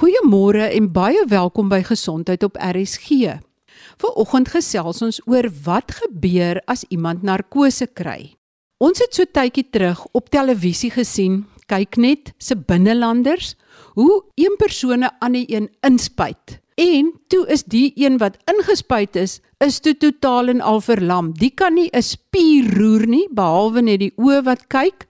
Goeiemôre 0.00 0.70
en 0.72 0.86
baie 0.88 1.20
welkom 1.28 1.66
by 1.68 1.82
Gesondheid 1.84 2.40
op 2.46 2.54
RSG. 2.56 3.34
Vanoggend 4.00 4.48
gesels 4.48 5.02
ons 5.04 5.18
oor 5.28 5.44
wat 5.66 5.92
gebeur 5.92 6.56
as 6.72 6.86
iemand 6.88 7.20
narkose 7.20 7.84
kry. 7.84 8.30
Ons 8.80 9.02
het 9.04 9.12
so 9.12 9.28
tydjie 9.28 9.66
terug 9.68 10.00
op 10.16 10.30
televisie 10.32 10.88
gesien, 10.94 11.42
kyk 11.68 11.98
net 12.00 12.30
se 12.40 12.56
binnelanders, 12.56 13.58
hoe 13.92 14.22
een 14.40 14.56
persoon 14.56 15.04
'n 15.04 15.12
ander 15.20 15.44
een 15.52 15.68
inspuit. 15.84 16.56
En 16.80 17.12
toe 17.28 17.44
is 17.52 17.64
die 17.64 17.92
een 17.94 18.16
wat 18.16 18.40
ingespuit 18.48 19.16
is, 19.16 19.40
is 19.58 19.80
toe 19.80 19.94
totaal 19.94 20.48
en 20.48 20.60
al 20.60 20.80
verlam. 20.80 21.34
Die 21.36 21.52
kan 21.52 21.74
nie 21.74 21.90
'n 21.92 22.02
spier 22.02 22.64
roer 22.78 23.06
nie 23.06 23.28
behalwe 23.30 23.82
net 23.82 24.00
die 24.00 24.14
oë 24.16 24.44
wat 24.44 24.66
kyk. 24.66 25.06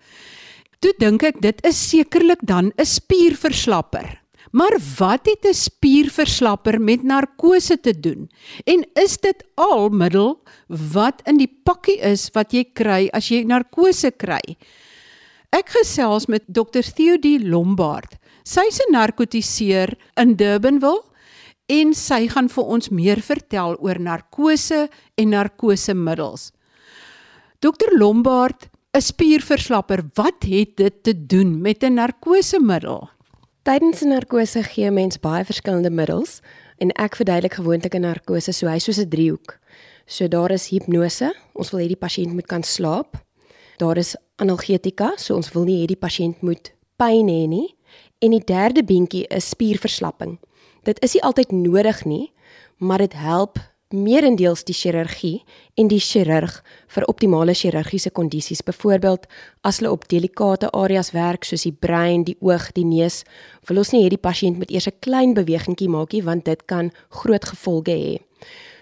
Toe 0.81 0.93
dink 0.99 1.23
ek 1.23 1.41
dit 1.41 1.67
is 1.67 1.91
sekerlik 1.91 2.41
dan 2.43 2.73
'n 2.77 2.85
spierverslapper. 2.85 4.20
Maar 4.51 4.75
wat 4.99 5.27
het 5.27 5.47
'n 5.47 5.55
spierverslapper 5.55 6.81
met 6.81 7.03
narkose 7.03 7.81
te 7.81 8.01
doen? 8.01 8.31
En 8.65 8.87
is 8.95 9.19
dit 9.19 9.45
al 9.55 9.89
middel 9.89 10.43
wat 10.67 11.23
in 11.25 11.37
die 11.37 11.61
pakkie 11.63 11.99
is 11.99 12.31
wat 12.33 12.53
jy 12.53 12.65
kry 12.73 13.09
as 13.13 13.29
jy 13.29 13.45
narkose 13.45 14.11
kry? 14.11 14.57
Ek 15.51 15.69
gesels 15.69 16.27
met 16.27 16.43
Dr. 16.47 16.83
Theodie 16.95 17.49
Lombard. 17.49 18.17
Sy's 18.43 18.81
'n 18.81 18.93
narkotiseer 18.93 19.97
in 20.17 20.37
Durbanville 20.37 21.03
en 21.67 21.95
sy 21.95 22.29
gaan 22.29 22.49
vir 22.49 22.65
ons 22.65 22.89
meer 22.89 23.21
vertel 23.21 23.77
oor 23.79 23.99
narkose 23.99 24.89
en 25.15 25.29
narkosemiddels. 25.29 26.53
Dr. 27.61 27.91
Lombard, 27.93 28.69
'n 28.95 29.01
spierverslapper, 29.01 30.03
wat 30.15 30.43
het 30.43 30.77
dit 30.77 31.03
te 31.03 31.27
doen 31.27 31.61
met 31.61 31.83
'n 31.85 31.95
narkosemiddel? 31.95 33.11
Tydens 33.71 34.03
'n 34.03 34.09
narkose 34.09 34.63
gee 34.63 34.91
mens 34.91 35.21
baie 35.23 35.45
verskillende 35.45 35.91
middels 35.91 36.41
en 36.83 36.91
ek 36.91 37.15
verduidelik 37.17 37.55
gewoonlik 37.55 37.95
'n 37.95 38.03
narkose 38.03 38.53
so 38.53 38.67
hy 38.67 38.79
soos 38.79 38.99
'n 38.99 39.09
driehoek. 39.09 39.61
So 40.07 40.29
daar 40.29 40.51
is 40.51 40.71
hipnose, 40.71 41.35
ons 41.55 41.71
wil 41.71 41.81
hê 41.81 41.87
die 41.87 42.03
pasiënt 42.07 42.33
moet 42.33 42.47
kan 42.47 42.63
slaap. 42.63 43.15
Daar 43.79 43.97
is 43.97 44.17
analgetika, 44.37 45.13
so 45.17 45.37
ons 45.37 45.53
wil 45.53 45.65
nie 45.65 45.83
hê 45.83 45.87
die 45.87 46.03
pasiënt 46.07 46.43
moet 46.43 46.73
pyn 46.97 47.29
hê 47.29 47.47
nie. 47.47 47.77
En 48.19 48.31
die 48.31 48.45
derde 48.45 48.83
beentjie 48.83 49.27
is 49.29 49.49
spierverslapping. 49.49 50.39
Dit 50.83 51.03
is 51.03 51.15
nie 51.15 51.23
altyd 51.23 51.53
nodig 51.53 52.05
nie, 52.05 52.33
maar 52.79 52.99
dit 52.99 53.13
help 53.13 53.59
meerendeels 53.91 54.63
die 54.69 54.75
chirurgie 54.75 55.41
en 55.79 55.89
die 55.91 56.01
chirurg 56.03 56.61
vir 56.95 57.07
optimale 57.11 57.55
chirurgiese 57.57 58.13
kondisies. 58.15 58.63
Byvoorbeeld, 58.63 59.27
as 59.67 59.81
hulle 59.81 59.91
op 59.91 60.07
delikate 60.11 60.71
areas 60.77 61.11
werk 61.15 61.45
soos 61.45 61.67
die 61.67 61.75
brein, 61.75 62.25
die 62.25 62.37
oog, 62.41 62.71
die 62.77 62.87
neus, 62.87 63.25
wil 63.69 63.83
ons 63.83 63.91
nie 63.95 64.05
hê 64.05 64.13
die 64.13 64.21
pasiënt 64.21 64.61
moet 64.61 64.71
eers 64.71 64.87
'n 64.87 65.01
klein 65.01 65.35
bewegingkie 65.35 65.89
maak 65.89 66.13
nie 66.13 66.23
want 66.23 66.45
dit 66.45 66.67
kan 66.67 66.93
groot 67.11 67.45
gevolge 67.45 67.93
hê. 67.93 68.19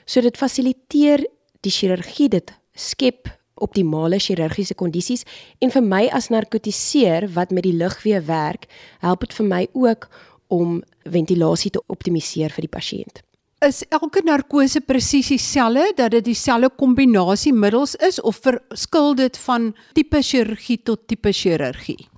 So 0.07 0.21
dit 0.21 0.37
fasiliteer 0.37 1.25
die 1.63 1.71
chirurgie 1.71 2.29
dit 2.29 2.53
skep 2.75 3.29
optimale 3.57 4.19
chirurgiese 4.19 4.75
kondisies 4.75 5.25
en 5.61 5.71
vir 5.71 5.83
my 5.83 6.09
as 6.13 6.29
narkotiseer 6.29 7.29
wat 7.35 7.51
met 7.51 7.65
die 7.65 7.73
lugweë 7.73 8.25
werk, 8.27 8.69
help 9.01 9.21
dit 9.21 9.33
vir 9.33 9.47
my 9.47 9.69
ook 9.73 10.09
om 10.49 10.83
ventilasie 11.05 11.71
te 11.71 11.83
optimaliseer 11.89 12.51
vir 12.51 12.63
die 12.63 12.77
pasiënt 12.79 13.28
is 13.65 13.83
elke 13.91 14.23
narkose 14.23 14.81
presies 14.87 15.33
dieselfde 15.33 15.93
dat 15.99 16.13
dit 16.15 16.25
dieselfde 16.31 16.71
kombinasie 16.79 17.53
middels 17.53 17.97
is 18.07 18.21
of 18.21 18.39
verskil 18.45 19.15
dit 19.19 19.39
van 19.47 19.73
tipe 19.99 20.23
chirurgie 20.23 20.79
tot 20.83 21.09
tipe 21.11 21.33
chirurgie? 21.33 22.09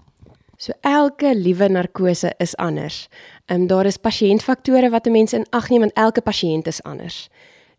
So 0.61 0.77
elke 0.85 1.33
liewe 1.35 1.71
narkose 1.73 2.35
is 2.39 2.53
anders. 2.57 3.09
Ehm 3.49 3.63
um, 3.63 3.67
daar 3.67 3.87
is 3.87 3.97
pasiëntfaktore 3.97 4.91
wat 4.91 5.07
'n 5.07 5.13
mens 5.13 5.33
in 5.33 5.47
ag 5.51 5.71
neem 5.71 5.83
en 5.83 5.93
elke 5.95 6.21
pasiënt 6.21 6.67
is 6.67 6.83
anders. 6.83 7.29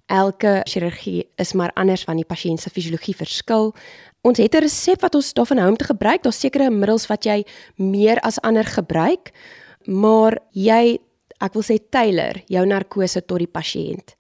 Elke 0.08 0.62
chirurgie 0.64 1.30
is 1.36 1.54
maar 1.54 1.72
anders 1.74 2.04
van 2.04 2.16
die 2.16 2.26
pasiënt 2.26 2.60
se 2.60 2.70
fisiologie 2.70 3.16
verskil. 3.16 3.74
Ons 4.22 4.38
het 4.38 4.56
'n 4.56 4.62
resep 4.62 5.02
wat 5.02 5.16
ons 5.16 5.34
daarvan 5.34 5.58
hou 5.58 5.70
om 5.70 5.78
te 5.78 5.86
gebruik. 5.86 6.24
Daar's 6.24 6.40
sekere 6.40 6.70
middels 6.70 7.08
wat 7.08 7.24
jy 7.24 7.46
meer 7.76 8.20
as 8.20 8.42
ander 8.42 8.66
gebruik, 8.66 9.32
maar 9.86 10.38
jy 10.52 11.00
ek 11.42 11.54
wil 11.58 11.66
sê 11.66 11.80
Taylor 11.92 12.42
jou 12.50 12.66
narkose 12.66 13.22
tot 13.22 13.42
die 13.42 13.50
pasiënt. 13.50 14.16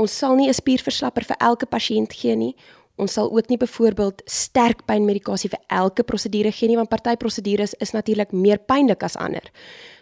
Ons 0.00 0.12
sal 0.12 0.36
nie 0.36 0.48
'n 0.48 0.54
spierverslapper 0.54 1.24
vir 1.24 1.36
elke 1.40 1.66
pasiënt 1.66 2.12
gee 2.12 2.36
nie. 2.36 2.56
Ons 2.96 3.12
sal 3.12 3.30
ook 3.30 3.48
nie 3.48 3.58
byvoorbeeld 3.58 4.22
sterk 4.26 4.84
pynmedikasie 4.86 5.50
vir 5.50 5.60
elke 5.68 6.02
prosedure 6.02 6.52
gee 6.52 6.68
nie 6.68 6.76
want 6.76 6.90
party 6.90 7.16
prosedures 7.16 7.74
is 7.80 7.92
natuurlik 7.92 8.32
meer 8.32 8.58
pynlik 8.58 9.02
as 9.02 9.16
ander. 9.16 9.50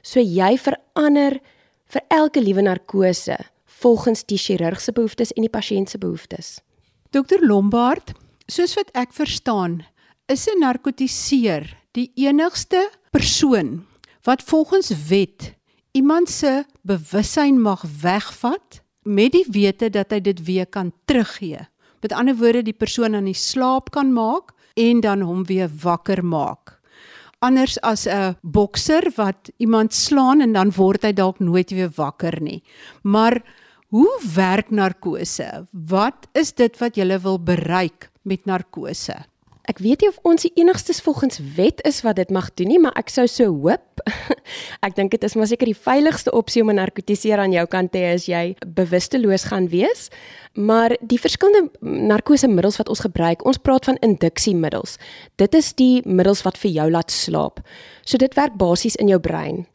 So 0.03 0.21
jy 0.21 0.57
verander 0.59 1.41
vir 1.87 2.03
elke 2.11 2.41
liewe 2.41 2.63
narkose 2.63 3.39
volgens 3.81 4.25
die 4.25 4.39
chirurg 4.39 4.81
se 4.81 4.93
behoeftes 4.93 5.33
en 5.33 5.43
die 5.43 5.53
pasiënt 5.53 5.89
se 5.89 5.99
behoeftes. 5.99 6.61
Dokter 7.11 7.41
Lombard, 7.43 8.13
soos 8.47 8.75
wat 8.75 8.91
ek 8.95 9.13
verstaan, 9.13 9.85
is 10.29 10.47
'n 10.47 10.61
narkotiseer 10.61 11.77
die 11.93 12.13
enigste 12.17 12.91
persoon 13.11 13.87
wat 14.23 14.43
volgens 14.43 14.93
wet 15.09 15.55
iemand 15.93 16.31
se 16.31 16.65
bewussyn 16.83 17.61
mag 17.61 17.85
wegvat 18.03 18.83
met 19.03 19.33
die 19.33 19.47
wete 19.51 19.91
dat 19.91 20.13
hy 20.13 20.21
dit 20.21 20.43
weer 20.47 20.67
kan 20.67 20.93
teruggee. 21.05 21.67
Met 22.01 22.13
ander 22.13 22.37
woorde 22.37 22.63
die 22.63 22.77
persoon 22.77 23.15
aan 23.15 23.29
die 23.29 23.37
slaap 23.37 23.91
kan 23.95 24.13
maak 24.13 24.55
en 24.75 25.01
dan 25.01 25.25
hom 25.27 25.45
weer 25.49 25.71
wakker 25.83 26.23
maak. 26.25 26.79
Anders 27.41 27.81
as 27.81 28.07
'n 28.07 28.37
bokser 28.43 29.13
wat 29.17 29.51
iemand 29.57 29.95
slaan 29.95 30.41
en 30.41 30.53
dan 30.53 30.71
word 30.71 31.03
hy 31.03 31.13
dalk 31.13 31.39
nooit 31.39 31.71
weer 31.71 31.91
wakker 31.97 32.41
nie. 32.41 32.63
Maar 33.03 33.43
hoe 33.89 34.21
werk 34.35 34.71
narkose? 34.71 35.67
Wat 35.73 36.29
is 36.33 36.53
dit 36.53 36.79
wat 36.79 36.97
jy 36.97 37.21
wil 37.21 37.39
bereik 37.39 38.11
met 38.23 38.45
narkose? 38.45 39.30
Ek 39.71 39.79
weet 39.79 40.03
nie 40.03 40.09
of 40.11 40.19
ons 40.27 40.43
die 40.43 40.51
enigstes 40.59 40.99
volgens 41.05 41.39
wet 41.55 41.79
is 41.87 42.01
wat 42.03 42.19
dit 42.19 42.31
mag 42.35 42.49
doen 42.59 42.73
nie, 42.73 42.79
maar 42.83 42.97
ek 42.99 43.13
sou 43.13 43.27
so 43.31 43.53
hoop. 43.63 44.03
ek 44.87 44.97
dink 44.97 45.13
dit 45.15 45.27
is 45.27 45.37
maar 45.39 45.47
seker 45.47 45.71
die 45.71 45.79
veiligste 45.79 46.33
opsie 46.35 46.65
om 46.65 46.73
'n 46.73 46.81
narkotiseer 46.81 47.39
aan 47.39 47.55
jou 47.55 47.67
kant 47.71 47.93
te 47.93 48.03
hê 48.03 48.15
as 48.17 48.27
jy 48.27 48.57
bewusteloos 48.67 49.47
gaan 49.53 49.69
wees. 49.71 50.09
Maar 50.59 50.97
die 51.01 51.21
verskillende 51.23 51.71
narkosemiddels 51.81 52.81
wat 52.83 52.89
ons 52.89 53.05
gebruik, 53.07 53.47
ons 53.47 53.63
praat 53.63 53.85
van 53.85 54.01
induksiemiddels. 54.03 54.99
Dit 55.37 55.55
is 55.55 55.73
die 55.73 56.03
middels 56.05 56.43
wat 56.43 56.59
vir 56.59 56.71
jou 56.71 56.91
laat 56.91 57.11
slaap. 57.11 57.61
So 58.03 58.19
dit 58.19 58.35
werk 58.35 58.59
basies 58.59 58.97
in 58.97 59.09
jou 59.09 59.21
brein. 59.21 59.67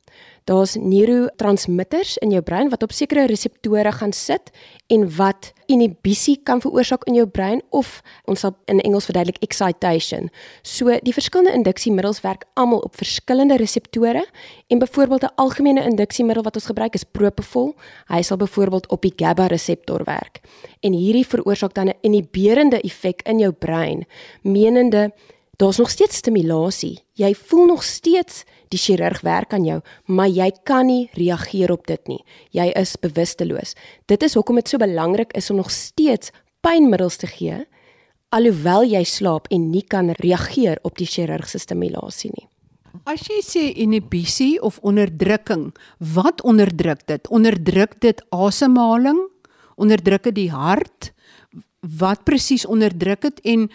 Daar's 0.46 0.76
neurotransmitters 0.78 2.18
in 2.22 2.30
jou 2.30 2.42
brein 2.46 2.70
wat 2.70 2.84
op 2.86 2.92
sekere 2.94 3.24
reseptore 3.26 3.92
gaan 3.92 4.12
sit 4.14 4.52
en 4.94 5.08
wat 5.18 5.54
inhibisie 5.66 6.36
kan 6.46 6.62
veroorsaak 6.62 7.08
in 7.10 7.18
jou 7.18 7.26
brein 7.26 7.64
of 7.74 8.04
ons 8.30 8.44
sal 8.46 8.54
in 8.70 8.78
Engels 8.86 9.08
verduidelik 9.10 9.42
excitation. 9.42 10.30
So 10.62 10.94
die 11.02 11.16
verskillende 11.18 11.56
induksiemiddels 11.58 12.22
werk 12.22 12.46
almal 12.54 12.84
op 12.86 12.94
verskillende 13.02 13.58
reseptore 13.58 14.22
en 14.70 14.80
byvoorbeeld 14.80 15.24
'n 15.24 15.36
algemene 15.36 15.84
induksiemiddel 15.84 16.44
wat 16.44 16.56
ons 16.56 16.70
gebruik 16.70 16.94
is 16.94 17.04
propofol. 17.04 17.74
Hy 18.08 18.22
sal 18.22 18.38
byvoorbeeld 18.38 18.88
op 18.88 19.02
die 19.02 19.14
GABA 19.16 19.48
reseptor 19.48 20.04
werk. 20.04 20.42
En 20.80 20.94
hierdie 20.94 21.28
veroorsaak 21.28 21.74
dan 21.74 21.88
'n 21.88 21.98
inhiberende 22.02 22.82
effek 22.82 23.22
in 23.22 23.40
jou 23.40 23.52
brein, 23.52 24.06
menende 24.42 25.12
daar's 25.58 25.78
nog 25.78 25.90
steeds 25.90 26.16
stimulasie. 26.16 27.00
Jy 27.14 27.34
voel 27.34 27.66
nog 27.66 27.84
steeds 27.84 28.44
die 28.76 28.82
chirurg 28.82 29.24
werk 29.26 29.56
aan 29.56 29.66
jou, 29.66 29.80
maar 30.06 30.30
jy 30.30 30.52
kan 30.68 30.90
nie 30.92 31.08
reageer 31.16 31.72
op 31.74 31.88
dit 31.88 32.12
nie. 32.12 32.22
Jy 32.56 32.70
is 32.76 32.98
bewusteloos. 33.02 33.74
Dit 34.12 34.24
is 34.24 34.36
hoekom 34.36 34.60
dit 34.60 34.70
so 34.70 34.82
belangrik 34.82 35.34
is 35.34 35.50
om 35.50 35.64
nog 35.64 35.72
steeds 35.72 36.34
pynmiddels 36.66 37.18
te 37.22 37.32
gee 37.32 37.64
alhoewel 38.36 38.86
jy 38.88 39.04
slaap 39.08 39.48
en 39.54 39.70
nie 39.72 39.84
kan 39.88 40.12
reageer 40.20 40.82
op 40.88 40.98
die 41.00 41.08
chirurg 41.10 41.48
se 41.50 41.62
stimulasie 41.62 42.32
nie. 42.34 42.48
As 43.06 43.26
jy 43.28 43.42
sê 43.44 43.64
inhibisie 43.84 44.56
of 44.64 44.80
onderdrukking, 44.88 45.70
wat 46.16 46.42
onderdruk 46.48 47.04
dit? 47.12 47.28
Onderdruk 47.28 48.00
dit 48.02 48.22
asemhaling? 48.34 49.20
Onderdruk 49.76 50.30
dit 50.30 50.38
die 50.46 50.52
hart? 50.52 51.12
Wat 51.84 52.24
presies 52.26 52.66
onderdruk 52.66 53.28
dit 53.28 53.42
en 53.54 53.68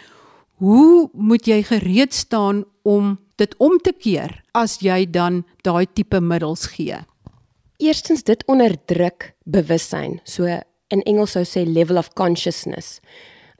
hoe 0.60 1.08
moet 1.12 1.46
jy 1.46 1.60
gereed 1.68 2.16
staan 2.16 2.64
om 2.82 3.18
dit 3.40 3.54
om 3.58 3.78
te 3.80 3.92
keer 3.96 4.36
as 4.56 4.78
jy 4.84 5.04
dan 5.08 5.42
daai 5.66 5.86
tipe 5.88 6.20
middels 6.20 6.66
gee? 6.76 7.00
Eerstens 7.80 8.22
dit 8.28 8.42
onderdruk 8.46 9.32
bewussyn. 9.48 10.20
So 10.28 10.46
in 10.92 11.04
Engels 11.08 11.36
sou 11.36 11.44
sê 11.48 11.64
level 11.64 11.98
of 12.00 12.12
consciousness. 12.18 12.98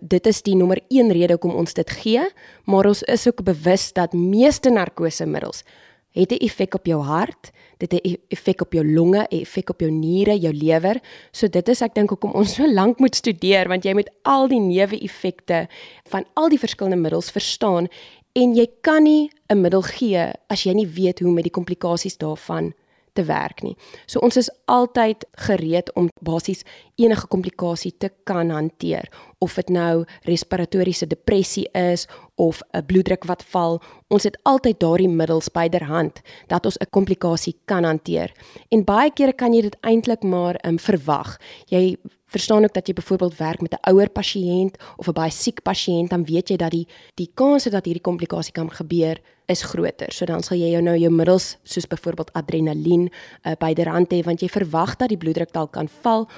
Dit 0.01 0.27
is 0.27 0.41
die 0.45 0.57
nommer 0.57 0.81
1 0.89 1.13
rede 1.13 1.37
hoekom 1.37 1.57
ons 1.61 1.77
dit 1.77 1.91
gee, 2.01 2.25
maar 2.65 2.89
ons 2.89 3.03
is 3.05 3.27
ook 3.29 3.45
bewus 3.45 3.91
dat 3.97 4.17
meeste 4.17 4.73
narkosemiddels 4.73 5.65
het 6.11 6.33
'n 6.33 6.45
effek 6.45 6.75
op 6.75 6.87
jou 6.87 7.03
hart, 7.03 7.53
dit 7.79 7.93
het 7.93 8.05
'n 8.05 8.17
effek 8.29 8.61
op 8.61 8.73
jou 8.73 8.85
longe, 8.93 9.27
'n 9.31 9.41
effek 9.41 9.71
op 9.71 9.81
jou 9.81 9.91
niere, 9.91 10.39
jou 10.39 10.55
lewer. 10.55 11.01
So 11.33 11.49
dit 11.49 11.69
is 11.69 11.83
ek 11.83 11.95
dink 11.95 12.11
hoekom 12.11 12.33
ons 12.33 12.55
so 12.55 12.73
lank 12.73 12.99
moet 12.99 13.15
studeer 13.15 13.69
want 13.69 13.85
jy 13.85 13.93
moet 13.93 14.11
al 14.23 14.49
die 14.49 14.61
neeweffekte 14.61 15.69
van 16.09 16.25
al 16.35 16.49
die 16.49 16.59
verskillende 16.59 16.97
middels 17.01 17.31
verstaan 17.31 17.89
en 18.33 18.55
jy 18.55 18.67
kan 18.83 19.03
nie 19.03 19.31
'n 19.49 19.61
middel 19.61 19.83
gee 19.83 20.33
as 20.49 20.63
jy 20.65 20.73
nie 20.75 20.87
weet 20.87 21.21
hoe 21.21 21.33
met 21.33 21.45
die 21.45 21.57
komplikasies 21.59 22.17
daarvan 22.17 22.73
te 23.13 23.25
werk 23.25 23.63
nie. 23.63 23.77
So 24.07 24.21
ons 24.25 24.37
is 24.37 24.51
altyd 24.71 25.25
gereed 25.47 25.91
om 25.99 26.11
basies 26.23 26.63
enige 27.01 27.27
komplikasie 27.27 27.93
te 27.99 28.11
kan 28.25 28.51
hanteer 28.51 29.09
of 29.39 29.55
dit 29.55 29.73
nou 29.73 30.05
respiratoriese 30.29 31.09
depressie 31.11 31.67
is 31.75 32.07
of 32.37 32.63
'n 32.73 32.87
bloeddruk 32.87 33.25
wat 33.25 33.43
val. 33.43 33.81
Ons 34.09 34.25
het 34.25 34.39
altyd 34.43 34.81
daardie 34.81 35.09
middels 35.09 35.49
byderhand 35.49 36.21
dat 36.47 36.65
ons 36.65 36.79
'n 36.79 36.91
komplikasie 36.91 37.57
kan 37.65 37.85
hanteer. 37.85 38.33
En 38.71 38.85
baie 38.85 39.11
kere 39.11 39.33
kan 39.33 39.53
jy 39.53 39.63
dit 39.63 39.77
eintlik 39.81 40.23
maar 40.23 40.57
um, 40.67 40.79
verwag. 40.79 41.39
Jy 41.67 41.97
verstaan 42.31 42.65
ook 42.65 42.75
dat 42.75 42.87
jy 42.87 42.95
byvoorbeeld 42.95 43.37
werk 43.37 43.61
met 43.61 43.75
'n 43.75 43.91
ouer 43.91 44.09
pasiënt 44.09 44.79
of 44.97 45.09
'n 45.09 45.13
baie 45.13 45.31
siek 45.31 45.63
pasiënt, 45.63 46.11
dan 46.11 46.25
weet 46.25 46.49
jy 46.49 46.57
dat 46.57 46.71
die 46.71 46.87
die 47.15 47.31
kans 47.35 47.65
dat 47.65 47.85
hierdie 47.85 48.03
komplikasie 48.03 48.53
kan 48.53 48.71
gebeur 48.71 49.19
is 49.47 49.63
groter. 49.63 50.13
So 50.13 50.25
dan 50.25 50.43
sal 50.43 50.57
jy 50.57 50.71
jou 50.71 50.83
nou 50.83 50.97
jou 50.97 51.11
middels 51.11 51.57
soos 51.63 51.87
byvoorbeeld 51.87 52.33
adrenalien 52.33 53.09
uh, 53.11 53.53
byderhand 53.59 54.13
hê 54.13 54.23
want 54.23 54.41
jy 54.41 54.49
verwag 54.49 54.97
dat 54.97 55.09
die 55.09 55.19
bloeddruk 55.19 55.53
dalk 55.53 55.73
kan 55.73 55.89
val 56.03 56.29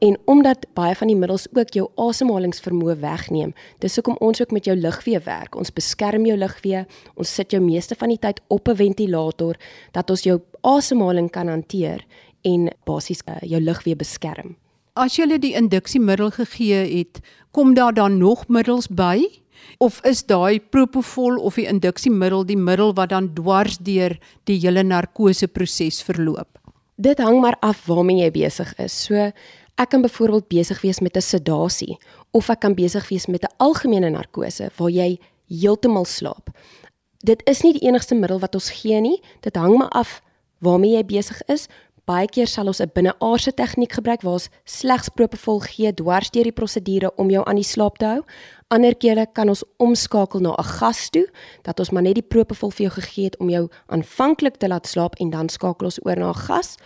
en 0.00 0.16
omdat 0.24 0.66
baie 0.74 0.94
van 0.96 1.10
die 1.12 1.16
middels 1.16 1.46
ook 1.52 1.74
jou 1.76 1.90
asemhalingsvermoë 2.00 2.96
wegneem. 3.02 3.52
Dis 3.78 3.94
hoekom 3.94 4.16
ons 4.24 4.40
ook 4.40 4.54
met 4.56 4.64
jou 4.64 4.76
lugweë 4.76 5.20
werk. 5.26 5.58
Ons 5.60 5.72
beskerm 5.76 6.24
jou 6.26 6.38
lugweë. 6.40 6.86
Ons 7.20 7.34
sit 7.34 7.52
jou 7.52 7.60
meeste 7.62 7.94
van 8.00 8.08
die 8.08 8.18
tyd 8.18 8.40
op 8.48 8.68
'n 8.68 8.76
ventilator 8.76 9.56
dat 9.92 10.10
ons 10.10 10.22
jou 10.22 10.40
asemhaling 10.62 11.30
kan 11.30 11.48
hanteer 11.48 12.06
en 12.42 12.70
basies 12.84 13.20
uh, 13.28 13.36
jou 13.42 13.60
lugweë 13.60 13.96
beskerm. 13.96 14.56
As 15.00 15.14
jy 15.16 15.38
die 15.40 15.54
induksiemiddel 15.56 16.28
gegee 16.34 16.80
het, 16.84 17.22
kom 17.56 17.72
daar 17.72 17.94
dan 17.96 18.18
nog 18.20 18.42
middels 18.52 18.84
by? 18.92 19.22
Of 19.80 20.02
is 20.04 20.20
daai 20.28 20.60
propofol 20.60 21.38
of 21.40 21.56
die 21.56 21.64
induksiemiddel 21.70 22.44
die 22.44 22.58
middel 22.60 22.92
wat 22.98 23.08
dan 23.14 23.30
dwars 23.32 23.78
deur 23.80 24.18
die 24.44 24.58
hele 24.60 24.84
narkoseproses 24.84 26.02
verloop? 26.04 26.60
Dit 27.00 27.22
hang 27.24 27.40
maar 27.40 27.56
af 27.64 27.86
waarmee 27.88 28.26
jy 28.26 28.30
besig 28.42 28.74
is. 28.76 28.92
So 28.92 29.16
ek 29.80 29.88
kan 29.88 30.04
byvoorbeeld 30.04 30.50
besig 30.52 30.82
wees 30.84 31.00
met 31.00 31.16
'n 31.16 31.24
sedasie 31.24 31.96
of 32.32 32.50
ek 32.50 32.60
kan 32.60 32.74
besig 32.74 33.08
wees 33.08 33.26
met 33.26 33.44
'n 33.44 33.56
algemene 33.56 34.10
narkose 34.10 34.68
waar 34.76 34.90
jy 34.90 35.18
heeltemal 35.48 36.04
slaap. 36.04 36.50
Dit 37.24 37.40
is 37.48 37.62
nie 37.62 37.72
die 37.72 37.88
enigste 37.88 38.14
middel 38.14 38.38
wat 38.38 38.54
ons 38.54 38.70
gee 38.70 39.00
nie. 39.00 39.22
Dit 39.40 39.56
hang 39.56 39.78
maar 39.78 39.88
af 39.88 40.20
waarmee 40.60 40.96
jy 40.96 41.04
besig 41.04 41.42
is, 41.48 41.68
Baie 42.10 42.26
keer 42.26 42.48
sal 42.50 42.66
ons 42.66 42.80
'n 42.82 42.90
binneaardse 42.94 43.52
tegniek 43.54 43.92
gebruik 43.92 44.22
waar 44.22 44.38
ons 44.38 44.48
slegs 44.64 45.08
propofol 45.14 45.60
gee 45.60 45.92
dwars 45.94 46.30
deur 46.34 46.48
die 46.48 46.58
prosedure 46.60 47.12
om 47.16 47.30
jou 47.30 47.42
aan 47.46 47.60
die 47.60 47.70
slaap 47.72 47.98
te 47.98 48.06
hou. 48.06 48.22
Ander 48.68 48.94
kere 48.96 49.26
kan 49.32 49.48
ons 49.48 49.62
omskakel 49.78 50.40
na 50.40 50.54
'n 50.58 50.64
gas 50.64 51.10
toe 51.10 51.26
dat 51.62 51.78
ons 51.78 51.90
maar 51.90 52.02
net 52.02 52.14
die 52.14 52.30
propofol 52.34 52.70
vir 52.70 52.86
jou 52.86 52.94
gegee 53.00 53.24
het 53.24 53.38
om 53.38 53.48
jou 53.48 53.68
aanvanklik 53.86 54.56
te 54.56 54.68
laat 54.68 54.86
slaap 54.86 55.14
en 55.20 55.30
dan 55.30 55.48
skakel 55.48 55.84
ons 55.86 56.00
oor 56.04 56.16
na 56.16 56.30
'n 56.30 56.34
gas. 56.48 56.76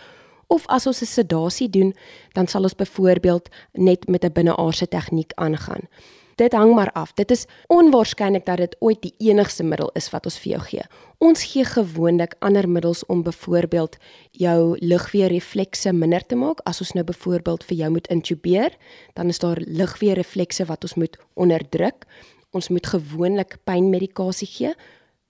Of 0.47 0.67
as 0.67 0.85
ons 0.85 1.01
'n 1.01 1.05
sedasie 1.05 1.69
doen, 1.69 1.93
dan 2.33 2.47
sal 2.47 2.63
ons 2.63 2.75
byvoorbeeld 2.75 3.49
net 3.73 4.07
met 4.07 4.23
'n 4.23 4.33
binneaardse 4.33 4.87
tegniek 4.87 5.31
aangaan. 5.35 5.89
Dit 6.35 6.53
hang 6.53 6.73
maar 6.75 6.91
af. 6.91 7.13
Dit 7.13 7.31
is 7.31 7.45
onwaarskynlik 7.67 8.45
dat 8.45 8.57
dit 8.57 8.75
ooit 8.79 9.01
die 9.01 9.13
enigste 9.17 9.63
middel 9.63 9.89
is 9.95 10.09
wat 10.11 10.25
ons 10.27 10.39
vir 10.39 10.51
jou 10.51 10.61
gee. 10.67 10.87
Ons 11.23 11.45
gee 11.47 11.63
gewoonlik 11.63 12.35
ander 12.39 12.67
middels 12.69 13.05
om 13.05 13.23
byvoorbeeld 13.23 13.95
jou 14.31 14.75
lugweë 14.83 15.29
reflekse 15.31 15.93
minder 15.93 16.25
te 16.25 16.35
maak. 16.35 16.59
As 16.67 16.81
ons 16.83 16.91
nou 16.91 17.05
byvoorbeeld 17.07 17.63
vir 17.63 17.77
jou 17.77 17.89
moet 17.95 18.07
intubeer, 18.11 18.75
dan 19.15 19.31
is 19.31 19.39
daar 19.39 19.61
lugweë 19.63 20.17
reflekse 20.19 20.67
wat 20.67 20.83
ons 20.83 20.97
moet 20.99 21.17
onderdruk. 21.33 22.03
Ons 22.51 22.67
moet 22.69 22.87
gewoonlik 22.87 23.57
pynmedikasie 23.63 24.47
gee. 24.47 24.75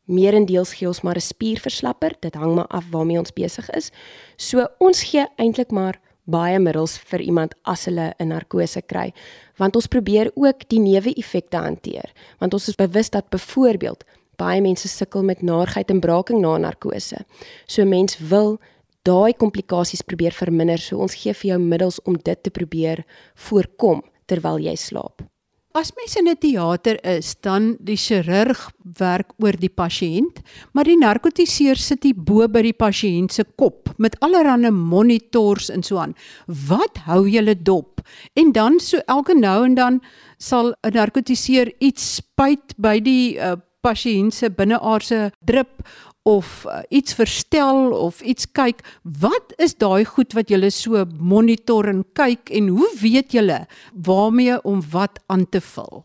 Meerendeels 0.05 0.73
gee 0.73 0.87
ons 0.87 1.01
maar 1.01 1.17
'n 1.17 1.21
spierverslapper. 1.21 2.13
Dit 2.19 2.33
hang 2.33 2.55
maar 2.55 2.67
af 2.67 2.85
waarmee 2.89 3.17
ons 3.17 3.33
besig 3.33 3.69
is. 3.69 3.91
So 4.37 4.67
ons 4.79 5.03
gee 5.03 5.27
eintlik 5.37 5.71
maar 5.71 5.99
baie 6.25 6.59
middels 6.59 6.97
vir 7.11 7.21
iemand 7.21 7.53
as 7.63 7.85
hulle 7.85 8.13
'n 8.19 8.27
narkose 8.27 8.81
kry, 8.81 9.13
want 9.57 9.75
ons 9.75 9.87
probeer 9.87 10.31
ook 10.35 10.67
die 10.69 10.79
neeweffekte 10.79 11.57
hanteer, 11.57 12.11
want 12.39 12.53
ons 12.53 12.69
is 12.69 12.75
bewus 12.75 13.09
dat 13.09 13.29
byvoorbeeld 13.29 14.03
baie 14.37 14.61
mense 14.61 14.87
sukkel 14.87 15.23
met 15.23 15.41
naarheid 15.41 15.89
en 15.89 15.99
braaking 15.99 16.41
na 16.41 16.57
narkose. 16.57 17.25
So 17.67 17.85
mens 17.85 18.17
wil 18.17 18.59
daai 19.03 19.33
komplikasies 19.33 20.01
probeer 20.01 20.31
verminder, 20.31 20.77
so 20.81 20.97
ons 20.97 21.15
gee 21.15 21.33
vir 21.33 21.49
jou 21.49 21.59
middels 21.59 22.01
om 22.05 22.17
dit 22.17 22.43
te 22.43 22.49
probeer 22.49 23.05
voorkom 23.35 24.03
terwyl 24.25 24.57
jy 24.59 24.75
slaap. 24.75 25.34
As 25.75 25.91
mens 25.91 26.15
in 26.15 26.29
'n 26.31 26.37
teater 26.39 26.95
is, 27.03 27.35
dan 27.43 27.75
die 27.83 27.97
chirurg 27.97 28.71
werk 28.97 29.33
oor 29.43 29.57
die 29.59 29.69
pasiënt, 29.69 30.39
maar 30.71 30.87
die 30.87 30.95
narkotiseer 30.95 31.75
sit 31.75 32.07
hier 32.07 32.15
bo 32.15 32.47
by 32.47 32.61
die 32.63 32.73
pasiënt 32.73 33.33
se 33.35 33.43
kop 33.59 33.91
met 33.99 34.15
allerlei 34.23 34.71
monitors 34.71 35.67
en 35.69 35.83
so 35.83 35.97
aan. 35.99 36.15
Wat 36.47 37.03
hou 37.09 37.27
julle 37.27 37.57
dop? 37.59 37.99
En 38.39 38.53
dan 38.55 38.79
so 38.79 39.03
elke 39.07 39.35
nou 39.35 39.65
en 39.65 39.75
dan 39.75 40.01
sal 40.37 40.71
'n 40.71 40.93
narkotiseer 40.93 41.73
iets 41.79 42.15
spuit 42.15 42.73
by 42.77 42.99
die 42.99 43.35
uh, 43.35 43.59
pasiënt 43.83 44.33
se 44.33 44.49
binneaardse 44.49 45.31
drip 45.45 45.83
of 46.25 46.65
uh, 46.65 46.81
iets 46.89 47.13
verstel 47.13 47.93
of 47.93 48.21
iets 48.25 48.47
kyk, 48.57 48.81
wat 49.21 49.53
is 49.61 49.75
daai 49.77 50.05
goed 50.09 50.33
wat 50.33 50.49
julle 50.49 50.71
so 50.73 51.03
monitor 51.21 51.85
en 51.91 52.01
kyk 52.17 52.49
en 52.49 52.71
hoe 52.73 52.89
weet 53.01 53.35
julle 53.37 53.59
waarmee 53.93 54.57
om 54.65 54.81
wat 54.91 55.21
aan 55.29 55.45
te 55.45 55.61
vul? 55.61 56.01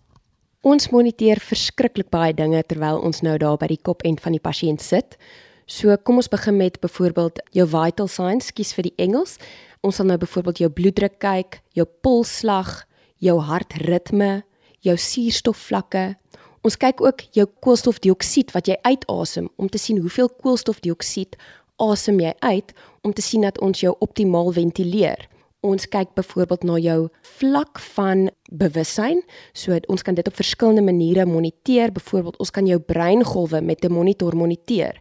Ons 0.61 0.90
moniteer 0.93 1.40
verskriklik 1.40 2.11
baie 2.12 2.34
dinge 2.37 2.61
terwyl 2.69 3.00
ons 3.00 3.22
nou 3.25 3.38
daar 3.40 3.56
by 3.56 3.70
die 3.72 3.81
kop 3.81 4.05
end 4.05 4.20
van 4.20 4.37
die 4.37 4.44
pasiënt 4.44 4.84
sit. 4.84 5.17
So 5.64 5.96
kom 6.05 6.20
ons 6.20 6.28
begin 6.28 6.58
met 6.58 6.76
byvoorbeeld 6.82 7.40
jou 7.56 7.64
vital 7.72 8.11
signs, 8.12 8.52
kies 8.52 8.75
vir 8.76 8.90
die 8.90 8.96
Engels. 9.00 9.38
Ons 9.81 9.96
sal 9.96 10.11
nou 10.11 10.19
byvoorbeeld 10.20 10.61
jou 10.61 10.69
bloeddruk 10.69 11.17
kyk, 11.22 11.62
jou 11.72 11.87
polsslag, 12.05 12.82
jou 13.25 13.38
hartritme, 13.40 14.43
jou 14.84 14.96
suurstofvlakke, 15.00 16.11
Ons 16.60 16.76
kyk 16.76 17.00
ook 17.00 17.22
jou 17.32 17.46
koolstofdioksied 17.64 18.52
wat 18.52 18.68
jy 18.68 18.76
uitasem 18.84 19.48
om 19.56 19.68
te 19.68 19.78
sien 19.80 20.00
hoeveel 20.02 20.28
koolstofdioksied 20.28 21.38
asem 21.80 22.20
jy 22.20 22.34
uit 22.44 22.74
om 23.00 23.14
te 23.16 23.24
sien 23.24 23.46
dat 23.46 23.60
ons 23.64 23.80
jou 23.80 23.94
optimaal 24.04 24.52
ventileer. 24.52 25.24
Ons 25.64 25.88
kyk 25.92 26.12
byvoorbeeld 26.16 26.62
na 26.64 26.76
jou 26.80 26.98
vlak 27.36 27.80
van 27.96 28.28
bewussyn. 28.48 29.20
So 29.52 29.76
ons 29.92 30.04
kan 30.04 30.16
dit 30.16 30.28
op 30.28 30.36
verskillende 30.36 30.84
maniere 30.84 31.26
moniteer. 31.28 31.92
Byvoorbeeld 31.92 32.38
ons 32.40 32.52
kan 32.52 32.68
jou 32.68 32.78
breingolwe 32.80 33.60
met 33.60 33.84
'n 33.84 33.92
monitor 33.92 34.36
moniteer 34.36 35.00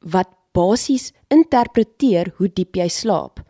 wat 0.00 0.28
basies 0.52 1.12
interpreteer 1.28 2.32
hoe 2.36 2.48
diep 2.48 2.76
jy 2.76 2.88
slaap. 2.88 3.40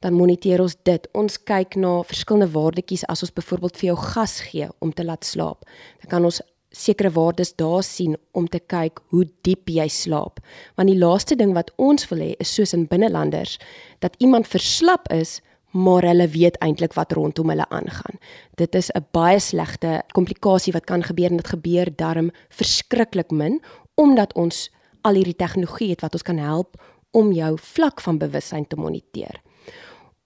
Dan 0.00 0.14
moniteer 0.14 0.60
ons 0.60 0.76
dit. 0.82 1.08
Ons 1.12 1.36
kyk 1.36 1.76
na 1.76 2.02
verskillende 2.02 2.52
waardetjies 2.52 3.04
as 3.04 3.22
ons 3.22 3.32
byvoorbeeld 3.32 3.76
vir 3.76 3.86
jou 3.86 3.96
gas 3.96 4.40
gee 4.40 4.68
om 4.78 4.92
te 4.92 5.04
laat 5.04 5.24
slaap. 5.24 5.64
Dan 6.00 6.08
kan 6.08 6.24
ons 6.24 6.40
sekere 6.70 7.10
waardes 7.10 7.54
daar 7.58 7.82
sien 7.82 8.16
om 8.32 8.46
te 8.48 8.60
kyk 8.60 9.00
hoe 9.10 9.26
diep 9.42 9.68
jy 9.68 9.88
slaap. 9.88 10.40
Want 10.78 10.88
die 10.88 10.98
laaste 10.98 11.36
ding 11.36 11.54
wat 11.54 11.72
ons 11.76 12.06
wil 12.10 12.22
hê 12.22 12.34
is 12.38 12.54
soos 12.54 12.74
in 12.76 12.86
binnelanders 12.90 13.58
dat 13.98 14.14
iemand 14.18 14.48
verslap 14.48 15.10
is, 15.12 15.40
maar 15.70 16.02
hulle 16.02 16.26
weet 16.28 16.58
eintlik 16.58 16.94
wat 16.98 17.12
rondom 17.14 17.50
hulle 17.52 17.66
aangaan. 17.70 18.18
Dit 18.58 18.74
is 18.74 18.90
'n 18.90 19.06
baie 19.12 19.38
slegte 19.38 20.02
komplikasie 20.12 20.72
wat 20.72 20.84
kan 20.84 21.02
gebeur 21.02 21.30
en 21.30 21.36
dit 21.36 21.48
gebeur 21.48 21.88
darm 21.96 22.30
verskriklik 22.48 23.30
min 23.30 23.60
omdat 23.94 24.34
ons 24.34 24.70
al 25.02 25.14
hierdie 25.14 25.36
tegnologie 25.36 25.90
het 25.90 26.00
wat 26.00 26.12
ons 26.12 26.22
kan 26.22 26.38
help 26.38 26.76
om 27.10 27.32
jou 27.32 27.58
vlak 27.58 28.00
van 28.00 28.18
bewussyn 28.18 28.66
te 28.66 28.76
moniteer. 28.76 29.40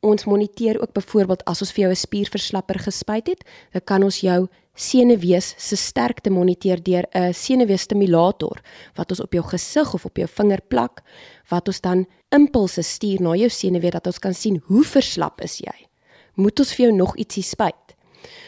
Ons 0.05 0.25
moniteer 0.25 0.81
ook 0.81 0.93
byvoorbeeld 0.93 1.45
as 1.49 1.63
ons 1.65 1.73
vir 1.73 1.83
jou 1.85 1.91
'n 1.93 1.97
spierverslapper 1.97 2.79
gespuit 2.79 3.27
het, 3.27 3.45
dan 3.73 3.85
kan 3.85 4.03
ons 4.03 4.21
jou 4.21 4.49
senuwees 4.75 5.55
se 5.57 5.77
sterkte 5.77 6.31
moniteer 6.31 6.83
deur 6.83 7.07
'n 7.15 7.33
senuweestimulator 7.33 8.61
wat 8.95 9.11
ons 9.11 9.21
op 9.21 9.33
jou 9.33 9.45
gesig 9.45 9.95
of 9.95 10.05
op 10.05 10.17
jou 10.17 10.29
vinger 10.29 10.61
plak 10.69 11.03
wat 11.49 11.69
ons 11.69 11.81
dan 11.81 12.07
impulse 12.29 12.83
stuur 12.83 13.21
na 13.21 13.35
jou 13.35 13.49
senuwee 13.49 13.91
dat 13.91 14.07
ons 14.07 14.19
kan 14.19 14.35
sien 14.35 14.63
hoe 14.67 14.85
verslap 14.85 15.41
is 15.41 15.59
jy. 15.59 15.87
Moet 16.35 16.59
ons 16.59 16.75
vir 16.75 16.87
jou 16.87 16.97
nog 16.97 17.17
ietsie 17.17 17.43
spuit? 17.43 17.95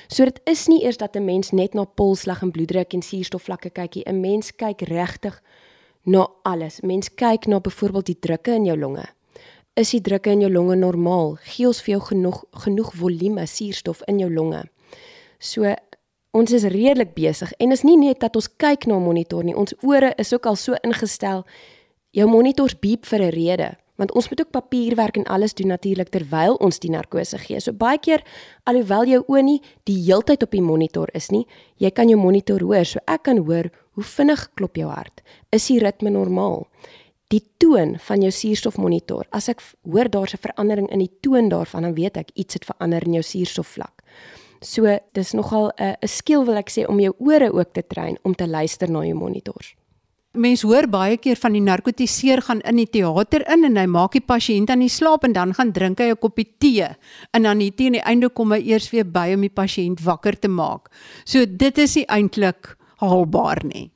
So 0.09 0.25
dit 0.25 0.41
is 0.45 0.67
nie 0.67 0.85
eers 0.85 0.97
dat 0.97 1.17
'n 1.17 1.25
mens 1.25 1.51
net 1.51 1.75
na 1.75 1.85
polslag 1.85 2.43
en 2.43 2.51
bloeddruk 2.51 2.93
en 2.93 3.03
suurstofvlakke 3.03 3.71
kyk 3.71 3.95
nie. 3.95 4.05
'n 4.07 4.21
Mens 4.21 4.57
kyk 4.57 4.81
regtig 4.83 5.43
na 6.05 6.29
alles. 6.43 6.81
Mens 6.81 7.09
kyk 7.15 7.47
na 7.47 7.61
byvoorbeeld 7.61 8.07
die 8.07 8.19
drukke 8.21 8.55
in 8.55 8.65
jou 8.65 8.79
longe. 8.79 9.16
Is 9.77 9.91
die 9.93 10.01
drukke 10.01 10.33
in 10.33 10.41
jou 10.41 10.49
longe 10.49 10.73
normaal? 10.81 11.35
Gee 11.45 11.67
ons 11.69 11.83
vir 11.85 11.99
jou 11.99 12.05
genoeg 12.07 12.39
genoeg 12.63 12.95
volume 12.97 13.43
suurstof 13.45 13.99
in 14.09 14.23
jou 14.23 14.31
longe? 14.33 14.63
So 15.37 15.69
ons 16.33 16.55
is 16.57 16.65
redelik 16.73 17.13
besig 17.13 17.53
en 17.61 17.77
is 17.77 17.85
nie 17.85 17.99
net 18.01 18.23
dat 18.25 18.39
ons 18.41 18.49
kyk 18.49 18.87
na 18.89 18.97
'n 18.97 19.05
monitor 19.05 19.45
nie, 19.45 19.55
ons 19.55 19.75
ore 19.83 20.15
is 20.17 20.33
ook 20.33 20.47
al 20.47 20.57
so 20.57 20.75
ingestel. 20.83 21.45
Jou 22.11 22.27
monitors 22.27 22.75
beep 22.81 23.05
vir 23.05 23.21
'n 23.21 23.31
rede, 23.31 23.77
want 23.99 24.13
ons 24.13 24.31
moet 24.31 24.41
ook 24.41 24.51
papierwerk 24.51 25.17
en 25.17 25.25
alles 25.25 25.55
doen 25.55 25.69
natuurlik 25.69 26.09
terwyl 26.09 26.55
ons 26.55 26.79
die 26.79 26.91
narkose 26.91 27.39
gee. 27.39 27.61
So 27.61 27.73
baie 27.73 27.99
keer 27.99 28.23
alhoewel 28.65 29.05
jou 29.05 29.25
oë 29.29 29.43
nie 29.43 29.63
die 29.85 30.03
heeltyd 30.05 30.43
op 30.43 30.51
die 30.51 30.63
monitor 30.63 31.09
is 31.13 31.31
nie, 31.31 31.47
jy 31.77 31.91
kan 31.91 32.09
jou 32.09 32.19
monitor 32.19 32.61
hoor, 32.61 32.85
so 32.85 32.99
ek 33.07 33.23
kan 33.23 33.37
hoor 33.37 33.71
hoe 33.93 34.05
vinnig 34.05 34.55
klop 34.55 34.77
jou 34.77 34.89
hart. 34.89 35.23
Is 35.53 35.67
die 35.67 35.79
ritme 35.79 36.11
normaal? 36.11 36.67
Die 37.29 37.43
toon 37.59 37.97
van 37.99 38.23
jou 38.23 38.31
suurstofmonitor. 38.31 39.27
As 39.35 39.49
ek 39.49 39.63
hoor 39.83 40.11
daar's 40.11 40.35
'n 40.35 40.45
verandering 40.47 40.91
in 40.91 40.99
die 40.99 41.11
toon 41.21 41.49
daarvan, 41.49 41.83
dan 41.83 41.95
weet 41.95 42.17
ek 42.17 42.31
iets 42.35 42.55
het 42.55 42.65
verander 42.65 43.05
in 43.05 43.13
jou 43.13 43.23
suurstofvlak. 43.23 44.03
So 44.61 44.99
dis 45.13 45.33
nogal 45.33 45.73
'n 45.79 45.97
'n 46.03 46.09
skill 46.09 46.45
wil 46.45 46.57
ek 46.57 46.71
sê 46.71 46.87
om 46.89 47.01
jou 47.01 47.15
ore 47.19 47.53
ook 47.53 47.73
te 47.73 47.83
train 47.87 48.19
om 48.23 48.35
te 48.35 48.47
luister 48.47 48.91
na 48.91 49.05
jou 49.05 49.15
monitors. 49.15 49.75
Mens 50.33 50.63
hoor 50.63 50.87
baie 50.89 51.17
keer 51.17 51.37
van 51.37 51.53
die 51.53 51.61
narkotiseer 51.65 52.43
gaan 52.43 52.61
in 52.61 52.77
die 52.77 52.91
teater 52.91 53.41
in 53.49 53.65
en 53.65 53.77
hy 53.77 53.87
maak 53.87 54.13
die 54.13 54.21
pasiënt 54.21 54.71
aan 54.71 54.83
die 54.85 54.93
slaap 54.93 55.25
en 55.25 55.33
dan 55.33 55.55
gaan 55.55 55.73
drink 55.73 55.99
hy 55.99 56.11
'n 56.11 56.19
koppie 56.19 56.55
tee 56.59 56.89
en 57.33 57.43
dan 57.43 57.61
hier 57.61 57.75
teen 57.75 57.93
die 57.93 58.05
einde 58.05 58.29
kom 58.29 58.53
hy 58.53 58.61
eers 58.61 58.91
weer 58.91 59.05
by 59.05 59.33
om 59.35 59.41
die 59.41 59.51
pasiënt 59.51 60.01
wakker 60.01 60.39
te 60.39 60.49
maak. 60.49 60.91
So 61.25 61.47
dit 61.47 61.79
is 61.79 61.97
nie 61.97 62.07
eintlik 62.07 62.77
haalbaar 62.97 63.65
nie. 63.65 63.91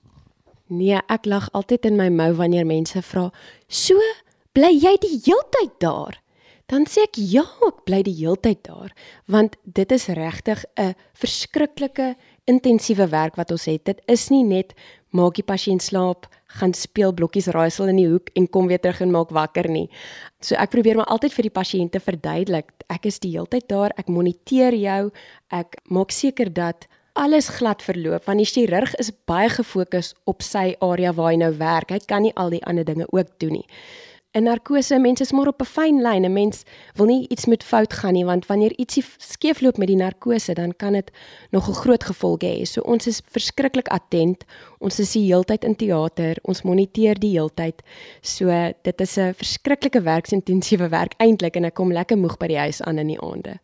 Nee, 0.70 1.00
ek 1.10 1.26
lag 1.26 1.48
altyd 1.50 1.88
in 1.88 1.96
my 1.98 2.08
mou 2.14 2.30
wanneer 2.38 2.66
mense 2.66 3.02
vra, 3.02 3.30
"So, 3.68 3.98
bly 4.54 4.70
jy 4.70 4.96
die 5.00 5.20
heeltyd 5.24 5.80
daar?" 5.80 6.20
Dan 6.68 6.84
sê 6.86 7.02
ek, 7.02 7.16
"Ja, 7.16 7.44
ek 7.66 7.84
bly 7.84 8.02
die 8.02 8.14
heeltyd 8.14 8.62
daar, 8.62 8.92
want 9.26 9.56
dit 9.64 9.90
is 9.92 10.06
regtig 10.06 10.64
'n 10.76 10.94
verskriklike 11.14 12.16
intensiewe 12.50 13.08
werk 13.08 13.36
wat 13.36 13.50
ons 13.50 13.64
het. 13.64 13.84
Dit 13.84 14.02
is 14.06 14.28
nie 14.30 14.44
net 14.44 14.74
maak 15.16 15.34
die 15.34 15.46
pasiënt 15.46 15.82
slaap, 15.82 16.28
gaan 16.58 16.74
speel 16.74 17.12
blokkies 17.14 17.50
raaisel 17.54 17.90
in 17.92 17.96
die 17.96 18.08
hoek 18.10 18.30
en 18.38 18.48
kom 18.48 18.66
weer 18.70 18.80
terug 18.82 19.00
en 19.00 19.10
maak 19.14 19.30
wakker 19.30 19.68
nie. 19.70 19.88
So 20.40 20.58
ek 20.58 20.70
probeer 20.70 20.96
maar 20.96 21.10
altyd 21.14 21.34
vir 21.36 21.42
die 21.42 21.56
pasiënte 21.58 22.02
verduidelik, 22.02 22.72
ek 22.90 23.06
is 23.06 23.20
die 23.22 23.32
heeltyd 23.36 23.68
daar, 23.70 23.94
ek 23.98 24.08
moniteer 24.08 24.74
jou, 24.74 25.10
ek 25.50 25.78
maak 25.90 26.10
seker 26.10 26.50
dat 26.52 26.86
alles 27.12 27.48
glad 27.48 27.82
verloop 27.82 28.24
want 28.24 28.38
die 28.38 28.46
chirurg 28.46 28.94
is 29.02 29.12
baie 29.26 29.48
gefokus 29.48 30.14
op 30.24 30.42
sy 30.42 30.74
area 30.80 31.12
waar 31.12 31.32
hy 31.32 31.36
nou 31.36 31.52
werk. 31.58 31.90
Hy 31.90 31.98
kan 32.06 32.22
nie 32.22 32.34
al 32.36 32.50
die 32.50 32.64
ander 32.64 32.84
dinge 32.84 33.06
ook 33.10 33.38
doen 33.38 33.52
nie. 33.60 33.66
In 34.30 34.44
narkose, 34.46 34.94
mense 35.02 35.24
is 35.24 35.32
maar 35.32 35.48
op 35.50 35.60
'n 35.60 35.66
fyn 35.66 36.02
lyn. 36.02 36.24
'n 36.24 36.32
Mens 36.32 36.62
wil 36.94 37.06
nie 37.06 37.28
iets 37.28 37.46
met 37.46 37.64
fout 37.64 37.92
gaan 37.92 38.12
nie 38.12 38.24
want 38.24 38.46
wanneer 38.46 38.78
ietsie 38.78 39.04
skeefloop 39.18 39.76
met 39.76 39.88
die 39.88 39.96
narkose, 39.96 40.54
dan 40.54 40.76
kan 40.76 40.92
dit 40.92 41.10
nog 41.50 41.68
'n 41.68 41.74
groot 41.74 42.04
gevolge 42.04 42.46
hê. 42.46 42.64
So 42.64 42.80
ons 42.80 43.06
is 43.06 43.22
verskriklik 43.26 43.88
attent. 43.88 44.44
Ons 44.78 44.98
is 44.98 45.12
die 45.12 45.26
heeltyd 45.26 45.64
in 45.64 45.76
teater. 45.76 46.36
Ons 46.42 46.62
moniteer 46.62 47.18
die 47.18 47.30
heeltyd. 47.30 47.82
So 48.22 48.46
dit 48.82 49.00
is 49.00 49.16
'n 49.18 49.34
verskriklike 49.34 50.02
werksintensiewe 50.02 50.88
werk 50.88 51.14
eintlik 51.18 51.56
en 51.56 51.64
ek 51.64 51.74
kom 51.74 51.92
lekker 51.92 52.18
moeg 52.18 52.36
by 52.36 52.46
die 52.46 52.58
huis 52.58 52.82
aan 52.82 52.98
in 52.98 53.06
die 53.06 53.20
aande. 53.20 53.58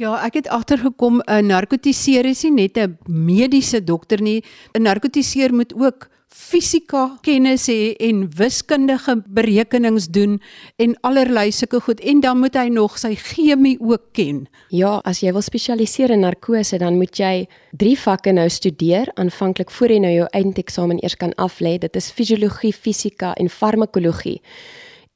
Ja, 0.00 0.14
ek 0.24 0.38
het 0.40 0.48
agtergekom 0.48 1.20
'n 1.20 1.46
narkotiseer 1.46 2.24
is 2.24 2.42
nie 2.42 2.50
net 2.50 2.78
'n 2.78 2.98
mediese 3.06 3.84
dokter 3.84 4.22
nie. 4.22 4.42
'n 4.72 4.82
Narkotiseer 4.82 5.54
moet 5.54 5.74
ook 5.74 6.08
fisika 6.28 7.18
kennis 7.20 7.66
hê 7.68 7.94
en 8.00 8.30
wiskundige 8.36 9.22
berekenings 9.26 10.06
doen 10.08 10.40
en 10.76 10.94
allerlei 11.00 11.52
sulke 11.52 11.80
goed 11.80 12.00
en 12.00 12.20
dan 12.20 12.38
moet 12.38 12.54
hy 12.54 12.68
nog 12.68 12.98
sy 12.98 13.14
chemie 13.14 13.76
ook 13.80 14.02
ken. 14.12 14.46
Ja, 14.68 15.00
as 15.04 15.20
jy 15.20 15.32
wil 15.32 15.42
spesialiseer 15.42 16.10
in 16.10 16.20
narkose, 16.20 16.78
dan 16.78 16.96
moet 16.96 17.18
jy 17.18 17.46
drie 17.70 17.98
vakke 17.98 18.32
nou 18.32 18.48
studeer 18.48 19.10
aanvanklik 19.14 19.70
voor 19.70 19.88
jy 19.88 19.98
nou 19.98 20.12
jou 20.12 20.28
eindeksamen 20.30 21.02
eers 21.02 21.16
kan 21.16 21.34
aflê. 21.36 21.78
Dit 21.78 21.96
is 21.96 22.10
fisiologie, 22.10 22.72
fisika 22.72 23.34
en 23.34 23.48
farmakologie. 23.48 24.40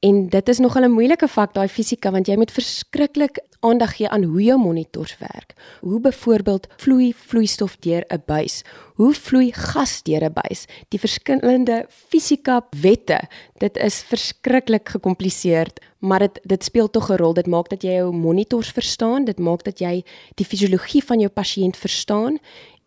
En 0.05 0.27
dit 0.29 0.49
is 0.49 0.59
nogal 0.59 0.83
'n 0.83 0.91
moeilike 0.91 1.27
vak 1.27 1.53
daai 1.53 1.67
fisika 1.67 2.11
want 2.11 2.27
jy 2.27 2.35
moet 2.35 2.51
verskriklik 2.51 3.39
aandag 3.59 3.95
gee 3.95 4.09
aan 4.09 4.23
hoe 4.23 4.43
jou 4.43 4.59
monitors 4.59 5.17
werk. 5.17 5.53
Hoe 5.81 5.99
byvoorbeeld 5.99 6.67
vloei 6.77 7.13
vloeistof 7.13 7.77
deur 7.79 8.03
'n 8.07 8.23
buis? 8.25 8.63
Hoe 8.95 9.13
vloei 9.13 9.51
gas 9.53 10.03
deur 10.03 10.23
'n 10.23 10.33
buis? 10.33 10.65
Die 10.87 10.99
verskillende 10.99 11.85
fisika 11.89 12.67
wette. 12.81 13.19
Dit 13.57 13.77
is 13.77 14.01
verskriklik 14.01 14.89
gekompliseerd, 14.89 15.79
maar 15.99 16.19
dit 16.19 16.39
dit 16.43 16.63
speel 16.63 16.89
tog 16.89 17.09
'n 17.09 17.15
rol. 17.15 17.33
Dit 17.33 17.47
maak 17.47 17.69
dat 17.69 17.81
jy 17.81 17.91
jou 17.91 18.13
monitors 18.13 18.71
verstaan, 18.71 19.25
dit 19.25 19.39
maak 19.39 19.63
dat 19.63 19.79
jy 19.79 20.03
die 20.35 20.45
fisiologie 20.45 21.03
van 21.03 21.19
jou 21.19 21.29
pasiënt 21.29 21.77
verstaan 21.77 22.37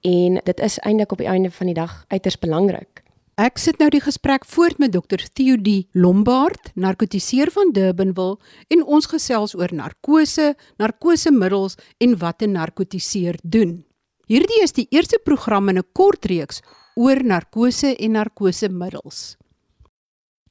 en 0.00 0.40
dit 0.44 0.60
is 0.60 0.78
eintlik 0.78 1.12
op 1.12 1.18
die 1.18 1.26
einde 1.26 1.50
van 1.50 1.66
die 1.66 1.74
dag 1.74 2.04
uiters 2.08 2.38
belangrik. 2.38 2.99
Ek 3.40 3.56
sit 3.56 3.78
nou 3.80 3.86
die 3.88 4.02
gesprek 4.04 4.42
voort 4.52 4.76
met 4.82 4.92
dokter 4.92 5.22
Theodie 5.32 5.86
Lombard, 5.96 6.74
narkotiseer 6.76 7.48
van 7.54 7.70
Durbanville 7.72 8.36
en 8.74 8.82
ons 8.84 9.06
gesels 9.08 9.54
oor 9.56 9.72
narkose, 9.72 10.50
narkosemiddels 10.82 11.78
en 12.04 12.18
wat 12.20 12.42
'n 12.42 12.52
narkotiseer 12.52 13.38
doen. 13.42 13.84
Hierdie 14.28 14.60
is 14.62 14.72
die 14.72 14.86
eerste 14.90 15.18
program 15.24 15.70
in 15.70 15.78
'n 15.78 15.88
kort 15.94 16.26
reeks 16.26 16.60
oor 16.96 17.24
narkose 17.24 17.96
en 17.96 18.12
narkosemiddels. 18.12 19.36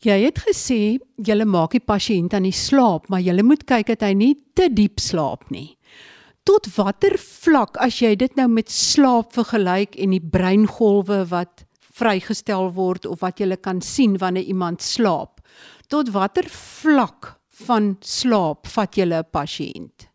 Jy 0.02 0.26
het 0.26 0.40
gesê 0.40 0.98
jy 1.18 1.46
maak 1.46 1.72
die 1.72 1.86
pasiënt 1.86 2.34
aan 2.34 2.44
die 2.44 2.52
slaap, 2.52 3.08
maar 3.10 3.22
jy 3.22 3.44
moet 3.44 3.66
kyk 3.66 3.86
dat 3.86 4.02
hy 4.02 4.14
nie 4.14 4.36
te 4.56 4.68
diep 4.68 5.00
slaap 5.00 5.52
nie. 5.52 5.78
Tot 6.44 6.66
watter 6.76 7.18
vlak 7.18 7.78
as 7.78 8.00
jy 8.00 8.16
dit 8.16 8.36
nou 8.36 8.48
met 8.48 8.70
slaap 8.70 9.34
vergelyk 9.34 9.96
en 9.96 10.10
die 10.10 10.30
breingolwe 10.32 11.28
wat 11.30 11.69
vrygestel 12.00 12.72
word 12.74 13.06
of 13.06 13.20
wat 13.22 13.40
jy 13.40 13.56
kan 13.62 13.82
sien 13.82 14.18
wanneer 14.18 14.44
iemand 14.44 14.82
slaap. 14.82 15.40
Tot 15.88 16.12
watter 16.16 16.48
vlak 16.50 17.36
van 17.66 17.98
slaap 18.00 18.68
vat 18.68 18.96
jy 18.96 19.06
'n 19.06 19.24
pasiënt? 19.32 20.10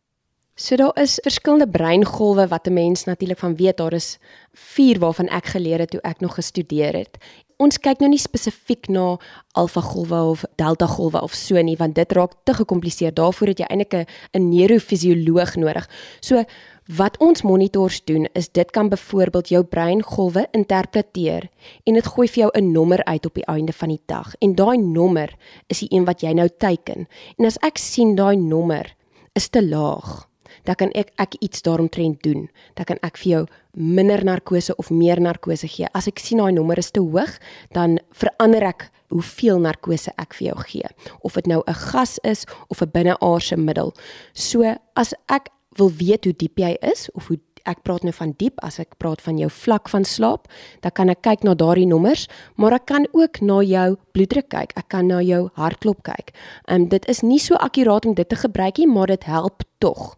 So 0.56 0.76
daar 0.76 0.94
is 0.94 1.18
verskillende 1.22 1.68
breingolwe 1.68 2.46
wat 2.48 2.66
'n 2.66 2.72
mens 2.72 3.04
natuurlik 3.04 3.38
van 3.38 3.56
weet 3.56 3.76
daar 3.76 3.92
is 3.92 4.18
vier 4.52 4.98
waarvan 4.98 5.28
ek 5.28 5.46
geleer 5.46 5.78
het 5.78 5.90
toe 5.90 6.00
ek 6.00 6.20
nog 6.20 6.34
gestudeer 6.34 6.92
het. 6.94 7.18
Ons 7.56 7.78
kyk 7.78 7.98
nou 7.98 8.08
nie 8.08 8.18
spesifiek 8.18 8.88
na 8.88 9.18
alfa 9.52 9.80
golwe 9.80 10.22
of 10.22 10.44
delta 10.56 10.86
golwe 10.86 11.22
of 11.22 11.34
so 11.34 11.62
nie 11.62 11.76
want 11.76 11.94
dit 11.94 12.12
raak 12.12 12.32
te 12.44 12.54
gekompliseer. 12.54 13.14
Daarvoor 13.14 13.48
het 13.48 13.58
jy 13.58 13.66
eintlik 13.66 14.08
'n 14.32 14.48
neurofisioloog 14.48 15.56
nodig. 15.56 15.88
So 16.20 16.44
Wat 16.84 17.16
ons 17.16 17.40
monitors 17.42 18.02
doen 18.04 18.26
is 18.36 18.50
dit 18.52 18.70
kan 18.70 18.88
byvoorbeeld 18.88 19.48
jou 19.48 19.62
breingolwe 19.64 20.48
interpreteer 20.52 21.46
en 21.88 21.96
dit 21.96 22.06
gooi 22.06 22.26
vir 22.28 22.40
jou 22.42 22.50
'n 22.54 22.72
nommer 22.72 23.04
uit 23.04 23.26
op 23.26 23.34
die 23.34 23.46
einde 23.46 23.72
van 23.72 23.88
die 23.88 24.02
dag 24.06 24.34
en 24.38 24.54
daai 24.54 24.76
nommer 24.76 25.36
is 25.66 25.78
die 25.78 25.88
een 25.90 26.04
wat 26.04 26.20
jy 26.20 26.32
nou 26.32 26.48
teiken. 26.58 27.08
En 27.38 27.44
as 27.46 27.56
ek 27.62 27.78
sien 27.78 28.14
daai 28.14 28.36
nommer 28.36 28.96
is 29.32 29.48
te 29.48 29.62
laag, 29.62 30.28
dan 30.64 30.74
kan 30.74 30.90
ek 30.90 31.10
ek 31.16 31.34
iets 31.40 31.62
daaromtrent 31.62 32.22
doen. 32.22 32.50
Dan 32.74 32.84
kan 32.84 32.98
ek 33.02 33.16
vir 33.16 33.30
jou 33.30 33.46
minder 33.72 34.24
narkose 34.24 34.76
of 34.76 34.90
meer 34.90 35.20
narkose 35.20 35.68
gee. 35.68 35.86
As 35.94 36.06
ek 36.06 36.18
sien 36.18 36.38
daai 36.38 36.52
nommer 36.52 36.78
is 36.78 36.90
te 36.90 37.00
hoog, 37.00 37.38
dan 37.72 37.98
verander 38.12 38.62
ek 38.62 38.90
hoeveel 39.08 39.58
narkose 39.58 40.12
ek 40.16 40.34
vir 40.34 40.46
jou 40.46 40.58
gee. 40.58 40.88
Of 41.22 41.34
dit 41.34 41.46
nou 41.46 41.62
'n 41.66 41.74
gas 41.74 42.18
is 42.24 42.46
of 42.68 42.82
'n 42.82 42.90
binneaardse 42.90 43.56
middel. 43.56 43.94
So 44.32 44.76
as 44.94 45.14
ek 45.28 45.48
wil 45.78 45.90
weet 45.98 46.24
hoe 46.24 46.34
diep 46.36 46.58
jy 46.58 46.74
is 46.92 47.08
of 47.14 47.28
hoe 47.28 47.38
ek 47.68 47.80
praat 47.84 48.04
nou 48.04 48.12
van 48.12 48.34
diep 48.40 48.60
as 48.64 48.78
ek 48.82 48.96
praat 49.00 49.22
van 49.24 49.38
jou 49.40 49.48
vlak 49.52 49.88
van 49.92 50.04
slaap, 50.04 50.48
dan 50.84 50.92
kan 50.96 51.12
ek 51.12 51.22
kyk 51.24 51.44
na 51.46 51.54
daardie 51.56 51.88
nommers, 51.88 52.26
maar 52.60 52.76
ek 52.76 52.86
kan 52.90 53.08
ook 53.16 53.40
na 53.40 53.62
jou 53.64 53.96
bloeddruk 54.16 54.50
kyk. 54.52 54.74
Ek 54.76 54.88
kan 54.92 55.08
na 55.08 55.22
jou 55.24 55.46
hartklop 55.58 56.04
kyk. 56.06 56.34
Ehm 56.68 56.84
um, 56.84 56.88
dit 56.92 57.08
is 57.08 57.22
nie 57.24 57.40
so 57.40 57.56
akkuraat 57.56 58.06
om 58.06 58.14
dit 58.14 58.28
te 58.28 58.36
gebruik 58.36 58.78
nie, 58.78 58.88
maar 58.88 59.08
dit 59.08 59.24
help 59.24 59.64
tog. 59.80 60.14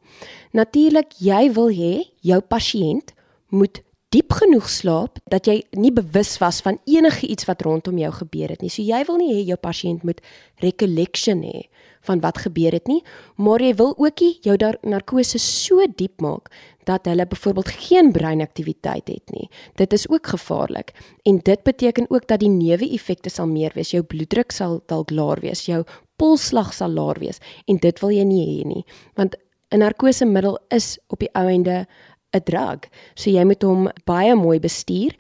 Natuurlik, 0.53 1.15
jy 1.23 1.47
wil 1.55 1.71
hê 1.71 1.95
jou 2.27 2.41
pasiënt 2.41 3.15
moet 3.55 3.83
diep 4.15 4.33
genoeg 4.33 4.69
slaap 4.71 5.19
dat 5.31 5.49
jy 5.51 5.61
nie 5.77 5.93
bewus 5.95 6.37
was 6.39 6.61
van 6.65 6.79
enige 6.87 7.27
iets 7.27 7.47
wat 7.49 7.63
rondom 7.67 7.99
jou 7.99 8.13
gebeur 8.21 8.55
het 8.55 8.63
nie. 8.63 8.71
So 8.71 8.83
jy 8.83 9.03
wil 9.09 9.19
nie 9.21 9.33
hê 9.35 9.43
jou 9.51 9.59
pasiënt 9.61 10.07
moet 10.07 10.23
recollection 10.63 11.43
hê 11.47 11.67
van 12.07 12.23
wat 12.23 12.39
gebeur 12.47 12.73
het 12.73 12.87
nie, 12.91 13.03
maar 13.37 13.63
jy 13.63 13.75
wil 13.79 13.95
ook 13.97 14.23
nie 14.23 14.39
jou 14.47 14.57
narkose 14.83 15.39
so 15.43 15.85
diep 15.97 16.23
maak 16.25 16.51
dat 16.87 17.07
hulle 17.11 17.27
byvoorbeeld 17.27 17.69
geen 17.69 18.13
breinaktiwiteit 18.13 19.09
het 19.09 19.35
nie. 19.35 19.49
Dit 19.75 19.93
is 19.93 20.09
ook 20.09 20.27
gevaarlik 20.27 20.93
en 21.23 21.41
dit 21.43 21.63
beteken 21.63 22.07
ook 22.09 22.29
dat 22.31 22.41
die 22.41 22.51
neeweffekte 22.53 23.31
sal 23.31 23.51
meer 23.51 23.75
wees. 23.75 23.91
Jou 23.91 24.03
bloeddruk 24.03 24.55
sal 24.55 24.81
dalk 24.87 25.11
laer 25.11 25.43
wees, 25.43 25.67
jou 25.67 25.83
polsslag 26.17 26.73
sal 26.75 26.95
laer 26.95 27.19
wees 27.21 27.43
en 27.67 27.81
dit 27.83 28.01
wil 28.01 28.15
jy 28.15 28.25
nie 28.25 28.47
hê 28.47 28.67
nie. 28.67 28.85
Want 29.15 29.37
'n 29.71 29.79
narkosemiddel 29.79 30.59
is 30.71 30.99
op 31.09 31.19
die 31.19 31.31
ou 31.35 31.49
ende 31.49 31.87
'n 32.33 32.43
drug. 32.45 32.89
So 33.15 33.31
jy 33.31 33.45
moet 33.45 33.63
hom 33.63 33.89
baie 34.05 34.35
mooi 34.35 34.61
bestuur 34.61 35.17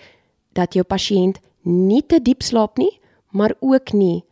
dat 0.52 0.74
jou 0.74 0.84
pasiënt 0.84 1.40
nie 1.62 2.02
te 2.06 2.20
diep 2.22 2.42
slaap 2.42 2.78
nie, 2.78 3.00
maar 3.30 3.54
ook 3.60 3.92
nie 3.92 4.24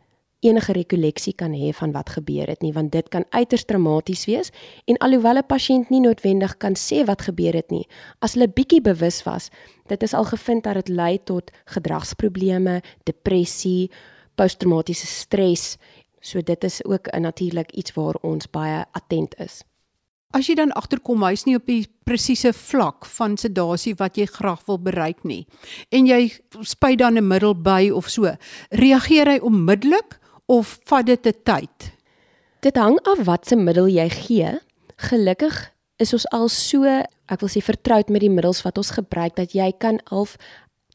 enige 0.47 0.73
rekolleksie 0.73 1.33
kan 1.33 1.53
hê 1.53 1.73
van 1.73 1.91
wat 1.91 2.09
gebeur 2.09 2.47
het 2.47 2.61
nie 2.61 2.73
want 2.73 2.91
dit 2.91 3.09
kan 3.09 3.25
uiters 3.29 3.65
traumaties 3.65 4.25
wees. 4.25 4.51
En 4.85 4.97
alhoewel 4.97 5.37
'n 5.37 5.47
pasiënt 5.47 5.89
nie 5.89 6.01
noodwendig 6.01 6.57
kan 6.57 6.75
sê 6.75 7.05
wat 7.05 7.21
gebeur 7.21 7.53
het 7.53 7.71
nie 7.71 7.87
as 8.19 8.33
hulle 8.33 8.47
bietjie 8.47 8.81
bewus 8.81 9.23
was 9.23 9.49
dit 9.87 10.03
is 10.03 10.13
al 10.13 10.25
gevind 10.25 10.63
dat 10.63 10.73
dit 10.73 10.89
lei 10.89 11.19
tot 11.23 11.51
gedragsprobleme 11.65 12.81
depressie 13.03 13.91
posttraumatiese 14.35 15.07
stres. 15.07 15.77
So 16.19 16.41
dit 16.41 16.63
is 16.63 16.83
ook 16.85 17.07
'n 17.07 17.21
natuurlik 17.21 17.71
iets 17.71 17.93
waar 17.93 18.15
ons 18.21 18.49
baie 18.49 18.85
attent 18.91 19.35
is. 19.39 19.63
As 20.29 20.47
jy 20.47 20.55
dan 20.55 20.71
agterkom 20.71 21.23
hy's 21.23 21.45
nie 21.45 21.55
op 21.55 21.65
die 21.65 21.87
presiese 22.03 22.53
vlak 22.53 23.05
van 23.05 23.37
sedasie 23.37 23.95
wat 23.95 24.17
jy 24.17 24.25
graag 24.25 24.65
wil 24.65 24.79
bereik 24.79 25.23
nie 25.23 25.47
en 25.89 26.05
jy 26.05 26.33
spuit 26.61 26.97
dan 26.97 27.17
'n 27.17 27.27
middel 27.27 27.55
by 27.55 27.89
of 27.93 28.09
so, 28.09 28.35
reageer 28.69 29.27
hy 29.27 29.39
onmiddellik 29.39 30.19
of 30.45 30.79
vat 30.85 31.05
dit 31.05 31.27
'n 31.27 31.33
tyd? 31.43 31.93
Dit 32.61 32.75
hang 32.75 32.99
af 33.05 33.25
wat 33.25 33.47
se 33.47 33.55
middel 33.55 33.87
jy 33.87 34.09
gee. 34.09 34.59
Gelukkig 34.97 35.71
is 35.97 36.13
ons 36.13 36.27
al 36.31 36.47
so, 36.49 36.83
ek 36.83 37.39
wil 37.39 37.49
sê 37.49 37.61
vertroud 37.61 38.09
met 38.09 38.21
die 38.21 38.29
middels 38.29 38.61
wat 38.61 38.77
ons 38.77 38.91
gebruik 38.91 39.35
dat 39.35 39.53
jy 39.53 39.71
kan 39.77 39.99
half 40.11 40.37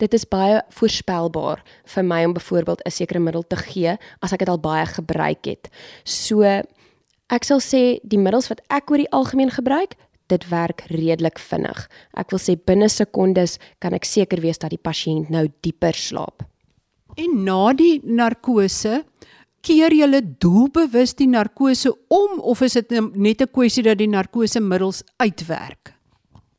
dit 0.01 0.15
is 0.17 0.25
baie 0.25 0.63
voorspelbaar 0.71 1.61
vir 1.95 2.05
my 2.05 2.25
om 2.25 2.33
byvoorbeeld 2.33 2.83
'n 2.87 2.91
sekere 2.91 3.21
middel 3.21 3.43
te 3.43 3.57
gee 3.57 3.97
as 4.23 4.33
ek 4.33 4.39
dit 4.39 4.49
al 4.49 4.59
baie 4.59 4.87
gebruik 4.87 5.45
het. 5.45 5.69
So 6.05 6.43
ek 6.43 7.45
sal 7.45 7.61
sê 7.61 8.01
die 8.03 8.19
middels 8.19 8.49
wat 8.49 8.61
ek 8.71 8.91
oor 8.91 8.99
die 8.99 9.13
algemeen 9.13 9.51
gebruik, 9.51 9.95
dit 10.29 10.49
werk 10.49 10.81
redelik 10.91 11.39
vinnig. 11.39 11.89
Ek 12.15 12.31
wil 12.31 12.39
sê 12.39 12.57
binne 12.57 12.89
sekondes 12.89 13.59
kan 13.79 13.93
ek 13.93 14.05
seker 14.05 14.41
wees 14.41 14.59
dat 14.59 14.71
die 14.71 14.83
pasiënt 14.83 15.31
nou 15.31 15.49
dieper 15.61 15.95
slaap. 15.95 16.43
En 17.17 17.45
na 17.45 17.73
die 17.73 18.01
narkose, 18.05 19.05
keer 19.63 19.93
jy 19.93 20.21
doelbewus 20.39 21.15
die 21.15 21.29
narkose 21.29 21.93
om 22.09 22.41
of 22.41 22.63
is 22.63 22.73
dit 22.73 22.91
net 23.15 23.43
'n 23.43 23.53
kwessie 23.53 23.83
dat 23.83 23.99
die 23.99 24.09
narkosemiddels 24.09 25.03
uitwerk? 25.19 25.95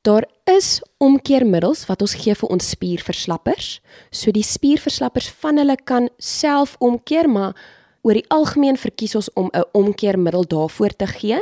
Daar 0.02 0.26
is 0.46 0.82
omkeermiddels 0.98 1.86
wat 1.86 2.02
ons 2.02 2.16
gee 2.18 2.34
vir 2.36 2.50
ons 2.50 2.70
spierverslappers. 2.70 3.82
So 4.12 4.32
die 4.32 4.44
spierverslappers 4.44 5.30
van 5.30 5.58
hulle 5.58 5.76
kan 5.76 6.10
self 6.18 6.76
omkeer, 6.80 7.30
maar 7.30 7.56
oor 8.02 8.18
die 8.18 8.26
algemeen 8.34 8.78
verkies 8.78 9.16
ons 9.16 9.30
om 9.34 9.50
'n 9.54 9.64
omkeermiddel 9.72 10.48
daarvoor 10.48 10.96
te 10.96 11.08
gee. 11.08 11.40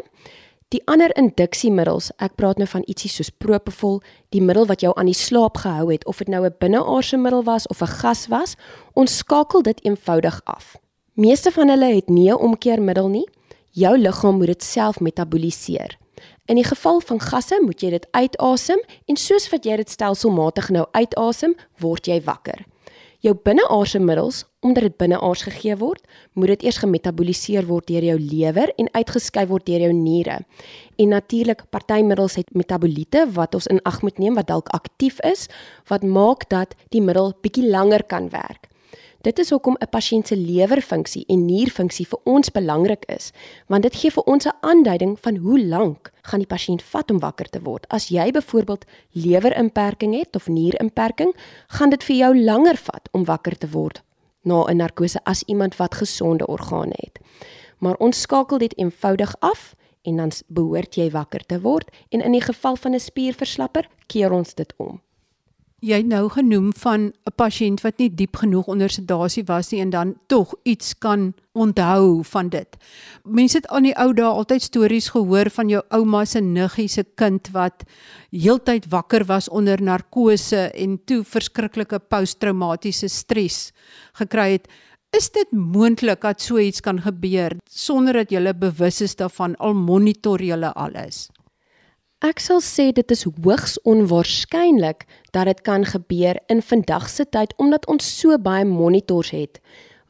Die 0.70 0.82
ander 0.86 1.10
induksiemiddels, 1.18 2.12
ek 2.18 2.36
praat 2.36 2.58
nou 2.58 2.68
van 2.68 2.84
ietsie 2.86 3.10
soos 3.10 3.30
Propofol, 3.30 4.02
die 4.30 4.42
middel 4.42 4.68
wat 4.70 4.82
jou 4.82 4.92
aan 4.96 5.06
die 5.06 5.18
slaap 5.18 5.58
gehou 5.58 5.92
het 5.92 6.06
of 6.06 6.18
dit 6.18 6.28
nou 6.28 6.46
'n 6.46 6.56
binneaardse 6.60 7.18
middel 7.18 7.44
was 7.44 7.68
of 7.68 7.82
'n 7.82 7.88
gas 7.88 8.28
was, 8.28 8.56
ons 8.94 9.18
skakel 9.18 9.62
dit 9.62 9.86
eenvoudig 9.86 10.42
af. 10.44 10.78
Meeste 11.20 11.52
van 11.52 11.68
hulle 11.68 11.96
het 11.96 12.10
nie 12.10 12.32
'n 12.32 12.40
omkeermiddel 12.40 13.08
nie. 13.08 13.28
Jou 13.72 13.98
liggaam 13.98 14.38
moet 14.38 14.48
dit 14.48 14.64
self 14.64 15.00
metaboliseer. 15.00 15.98
In 16.46 16.56
die 16.56 16.64
geval 16.64 17.00
van 17.00 17.20
gasse 17.20 17.62
moet 17.62 17.82
jy 17.82 17.90
dit 17.90 18.08
uitasem 18.12 18.80
en 19.06 19.16
soos 19.16 19.50
wat 19.50 19.66
jy 19.66 19.76
dit 19.76 19.90
stelselmatig 19.90 20.70
nou 20.70 20.86
uitasem, 20.92 21.56
word 21.78 22.06
jy 22.06 22.22
wakker. 22.22 22.66
Jou 23.20 23.36
binneaardse 23.44 24.00
middels, 24.00 24.46
omdat 24.60 24.84
dit 24.84 24.98
binneaards 24.98 25.44
gegee 25.44 25.76
word, 25.78 26.08
moet 26.34 26.48
dit 26.48 26.64
eers 26.64 26.78
gemetaboliseer 26.78 27.66
word 27.66 27.88
deur 27.88 28.04
jou 28.04 28.20
lewer 28.20 28.74
en 28.78 28.88
uitgeskei 28.92 29.48
word 29.48 29.66
deur 29.66 29.80
jou 29.80 29.94
niere. 29.94 30.40
En 30.96 31.08
natuurlik, 31.08 31.70
party 31.70 32.02
middels 32.02 32.36
het 32.36 32.54
metaboliete 32.54 33.28
wat 33.32 33.54
ons 33.54 33.68
in 33.68 33.82
ag 33.82 34.02
moet 34.02 34.18
neem 34.18 34.36
wat 34.36 34.48
dalk 34.48 34.68
aktief 34.68 35.20
is, 35.20 35.48
wat 35.88 36.04
maak 36.04 36.50
dat 36.50 36.76
die 36.90 37.02
middel 37.02 37.34
bietjie 37.42 37.70
langer 37.70 38.04
kan 38.04 38.30
werk. 38.30 38.70
Dit 39.22 39.40
is 39.40 39.50
hoekom 39.50 39.76
'n 39.80 39.90
pasiënt 39.90 40.28
se 40.28 40.36
lewerfunksie 40.38 41.26
en 41.28 41.46
nierfunksie 41.46 42.08
vir 42.08 42.20
ons 42.24 42.52
belangrik 42.52 43.04
is, 43.06 43.32
want 43.68 43.84
dit 43.84 43.96
gee 43.96 44.12
vir 44.12 44.24
ons 44.24 44.46
'n 44.46 44.58
aanduiding 44.62 45.20
van 45.20 45.36
hoe 45.36 45.60
lank 45.60 46.12
gaan 46.22 46.40
die 46.40 46.48
pasiënt 46.48 46.82
vat 46.82 47.12
om 47.12 47.20
wakker 47.20 47.50
te 47.50 47.62
word. 47.62 47.86
As 47.88 48.08
jy 48.08 48.32
byvoorbeeld 48.32 48.86
lewerimperking 49.12 50.18
het 50.18 50.36
of 50.36 50.48
nierimperking, 50.48 51.36
gaan 51.68 51.90
dit 51.90 52.04
vir 52.04 52.16
jou 52.16 52.44
langer 52.44 52.78
vat 52.78 53.10
om 53.12 53.26
wakker 53.26 53.58
te 53.58 53.70
word 53.70 54.04
na 54.44 54.64
'n 54.64 54.78
narkose 54.78 55.20
as 55.24 55.44
iemand 55.44 55.76
wat 55.76 55.96
gesonde 55.96 56.48
organe 56.48 56.96
het. 56.96 57.20
Maar 57.78 57.96
ons 57.96 58.22
skakel 58.22 58.58
dit 58.58 58.78
eenvoudig 58.78 59.36
af 59.40 59.76
en 60.02 60.16
dan 60.16 60.32
behoort 60.48 60.96
jy 60.96 61.10
wakker 61.10 61.46
te 61.46 61.62
word 61.62 61.90
en 62.10 62.22
in 62.22 62.32
die 62.32 62.42
geval 62.42 62.76
van 62.76 62.94
'n 62.94 63.00
spierverslapper 63.00 63.90
keer 64.08 64.32
ons 64.32 64.54
dit 64.54 64.74
om 64.78 65.02
jy 65.80 66.02
nou 66.04 66.28
genoem 66.30 66.72
van 66.76 67.12
'n 67.12 67.36
pasiënt 67.36 67.82
wat 67.82 67.98
nie 67.98 68.10
diep 68.10 68.36
genoeg 68.36 68.68
onder 68.68 68.90
sedasie 68.90 69.44
was 69.48 69.72
nie 69.72 69.82
en 69.82 69.90
dan 69.90 70.16
tog 70.28 70.54
iets 70.64 70.98
kan 70.98 71.34
onthou 71.54 72.24
van 72.24 72.50
dit. 72.50 72.78
Mense 73.24 73.58
het 73.58 73.68
aan 73.68 73.84
die 73.84 73.96
ou 73.96 74.14
dae 74.14 74.26
altyd 74.26 74.62
stories 74.62 75.10
gehoor 75.10 75.50
van 75.50 75.70
jou 75.70 75.82
ouma 75.90 76.26
se 76.26 76.42
niggie 76.42 76.88
se 76.88 77.04
kind 77.16 77.50
wat 77.52 77.84
heeltyd 78.32 78.90
wakker 78.90 79.26
was 79.26 79.50
onder 79.50 79.82
narkose 79.82 80.72
en 80.74 81.00
toe 81.06 81.24
verskriklike 81.24 82.00
posttraumatiese 82.00 83.08
stres 83.08 83.72
gekry 84.14 84.52
het. 84.52 84.68
Is 85.12 85.30
dit 85.30 85.52
moontlik 85.52 86.22
dat 86.22 86.42
so 86.42 86.60
iets 86.60 86.82
kan 86.82 87.02
gebeur 87.02 87.58
sonder 87.70 88.14
dat 88.14 88.32
jy 88.32 88.54
bewus 88.54 89.02
is 89.02 89.16
daarvan 89.16 89.56
al 89.58 89.74
monitor 89.74 90.42
jy 90.42 90.54
alles? 90.54 91.30
Ek 92.20 92.42
sal 92.44 92.60
sê 92.60 92.90
dit 92.92 93.12
is 93.16 93.22
hoogs 93.24 93.78
onwaarskynlik 93.88 95.06
dat 95.32 95.48
dit 95.48 95.62
kan 95.64 95.86
gebeur 95.88 96.36
in 96.52 96.60
vandag 96.60 97.06
se 97.08 97.24
tyd 97.24 97.54
omdat 97.56 97.86
ons 97.88 98.04
so 98.04 98.36
baie 98.36 98.66
monitors 98.68 99.32
het 99.32 99.62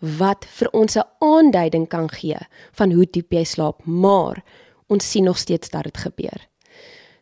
wat 0.01 0.47
vir 0.57 0.69
ons 0.73 0.97
'n 0.97 1.05
aanduiding 1.21 1.85
kan 1.87 2.09
gee 2.09 2.39
van 2.73 2.91
hoe 2.91 3.05
diep 3.05 3.31
jy 3.31 3.43
slaap, 3.43 3.85
maar 3.85 4.43
ons 4.87 5.11
sien 5.11 5.23
nog 5.23 5.37
steeds 5.37 5.69
dat 5.69 5.83
dit 5.83 5.97
gebeur. 5.97 6.47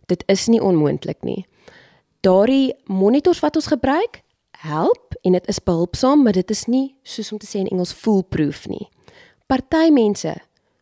Dit 0.05 0.23
is 0.27 0.47
nie 0.47 0.61
onmoontlik 0.61 1.23
nie. 1.23 1.45
Daardie 2.21 2.73
monitors 2.85 3.39
wat 3.39 3.55
ons 3.55 3.67
gebruik, 3.67 4.23
help 4.51 5.15
en 5.21 5.31
dit 5.31 5.47
is 5.47 5.59
behulpsaam, 5.59 6.23
maar 6.23 6.33
dit 6.33 6.51
is 6.51 6.65
nie 6.65 6.95
soos 7.03 7.31
om 7.31 7.37
te 7.37 7.45
sê 7.45 7.59
in 7.59 7.67
Engels 7.67 7.93
foolproof 7.93 8.67
nie. 8.67 8.87
Party 9.47 9.89
mense 9.91 10.35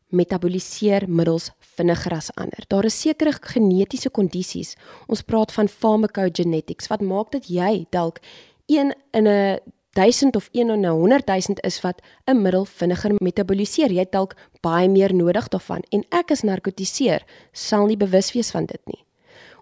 metaboliseer 0.09 1.09
middels 1.09 1.51
vinniger 1.75 2.15
as 2.15 2.31
ander. 2.35 2.65
Daar 2.67 2.85
is 2.85 2.99
sekere 3.01 3.33
genetiese 3.41 4.09
kondisies. 4.09 4.75
Ons 5.07 5.21
praat 5.21 5.51
van 5.51 5.67
pharmacogenetics 5.67 6.87
wat 6.91 7.01
maak 7.01 7.31
dat 7.31 7.47
jy 7.47 7.85
dalk 7.91 8.19
1 8.67 8.93
in 9.13 9.27
'n 9.27 9.59
1000 9.93 10.35
of 10.35 10.49
1 10.51 10.69
in 10.69 10.85
'n 10.85 10.91
100 10.91 11.27
000 11.27 11.59
is 11.63 11.81
wat 11.81 12.01
'n 12.27 12.41
middel 12.41 12.65
vinniger 12.65 13.11
metaboliseer. 13.21 13.91
Jy 13.91 13.99
het 13.99 14.11
dalk 14.11 14.35
baie 14.61 14.89
meer 14.89 15.13
nodig 15.13 15.47
daarvan 15.47 15.83
en 15.89 16.03
ek 16.09 16.31
as 16.31 16.41
narkotiseer 16.41 17.23
sal 17.51 17.85
nie 17.85 17.97
bewus 17.97 18.33
wees 18.33 18.51
van 18.51 18.65
dit 18.65 18.81
nie 18.85 19.05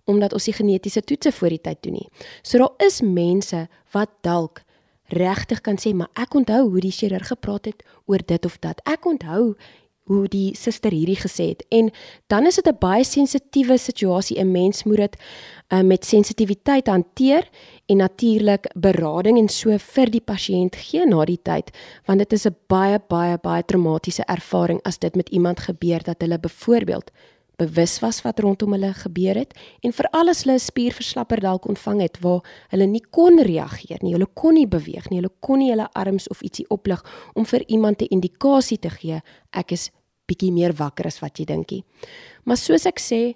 omdat 0.06 0.34
ons 0.34 0.48
die 0.50 0.56
genetiese 0.56 1.02
toetse 1.02 1.32
voor 1.32 1.54
die 1.56 1.62
tyd 1.64 1.84
doen 1.84 1.94
nie. 1.94 2.10
So 2.44 2.58
daar 2.58 2.88
is 2.88 3.02
mense 3.02 3.68
wat 3.96 4.10
dalk 4.22 4.64
regtig 5.14 5.62
kan 5.62 5.78
sê 5.80 5.94
maar 5.94 6.12
ek 6.20 6.36
onthou 6.36 6.70
hoe 6.70 6.82
die 6.84 6.92
chirurg 6.92 7.28
gepraat 7.28 7.70
het 7.70 7.84
oor 8.06 8.24
dit 8.26 8.46
of 8.46 8.60
dat. 8.60 8.82
Ek 8.90 9.06
onthou 9.06 9.56
hoe 10.04 10.28
die 10.28 10.56
suster 10.56 10.92
hierdie 10.92 11.20
gesê 11.20 11.48
het. 11.54 11.66
En 11.70 11.92
dan 12.28 12.46
is 12.46 12.56
dit 12.56 12.68
'n 12.68 12.78
baie 12.80 13.04
sensitiewe 13.04 13.78
situasie. 13.78 14.40
'n 14.40 14.52
mens 14.52 14.84
moet 14.84 14.98
dit 14.98 15.16
uh, 15.70 15.82
met 15.82 16.06
sensitiwiteit 16.06 16.88
hanteer 16.88 17.50
en 17.86 17.98
natuurlik 17.98 18.70
berading 18.76 19.38
en 19.38 19.50
so 19.50 19.78
vir 19.78 20.12
die 20.12 20.22
pasiënt 20.22 20.76
gee 20.76 21.06
na 21.06 21.26
die 21.26 21.40
tyd 21.42 21.72
want 22.06 22.20
dit 22.20 22.34
is 22.34 22.46
'n 22.46 22.56
baie 22.68 23.00
baie 23.08 23.38
baie 23.42 23.64
traumatiese 23.66 24.24
ervaring 24.26 24.80
as 24.84 24.98
dit 24.98 25.16
met 25.16 25.30
iemand 25.30 25.60
gebeur 25.60 26.04
dat 26.04 26.22
hulle 26.22 26.40
byvoorbeeld 26.40 27.12
bewus 27.58 28.00
was 28.00 28.22
wat 28.26 28.40
rondom 28.40 28.74
hulle 28.76 28.94
gebeur 28.94 29.38
het 29.38 29.54
en 29.82 29.94
veral 29.94 30.30
as 30.30 30.44
hulle 30.44 30.56
'n 30.58 30.60
spierverslapper 30.60 31.40
dalk 31.40 31.68
ontvang 31.70 32.02
het 32.02 32.20
waar 32.22 32.42
hulle 32.70 32.86
nie 32.86 33.04
kon 33.12 33.40
reageer 33.40 34.00
nie, 34.02 34.14
hulle 34.14 34.28
kon 34.34 34.54
nie 34.54 34.68
beweeg 34.68 35.10
nie, 35.10 35.20
hulle 35.20 35.34
kon 35.40 35.60
nie 35.60 35.70
hulle 35.70 35.90
arms 35.94 36.28
of 36.28 36.42
ietsie 36.42 36.66
oplig 36.70 37.04
om 37.36 37.46
vir 37.46 37.64
iemand 37.68 38.02
'n 38.02 38.08
indikasie 38.10 38.78
te 38.78 38.90
gee 38.90 39.22
ek 39.52 39.72
is 39.72 39.92
bietjie 40.28 40.52
meer 40.52 40.74
wakker 40.74 41.08
as 41.08 41.20
wat 41.20 41.40
jy 41.40 41.46
dinkie. 41.46 41.84
Maar 42.46 42.58
soos 42.58 42.86
ek 42.86 43.00
sê, 43.00 43.36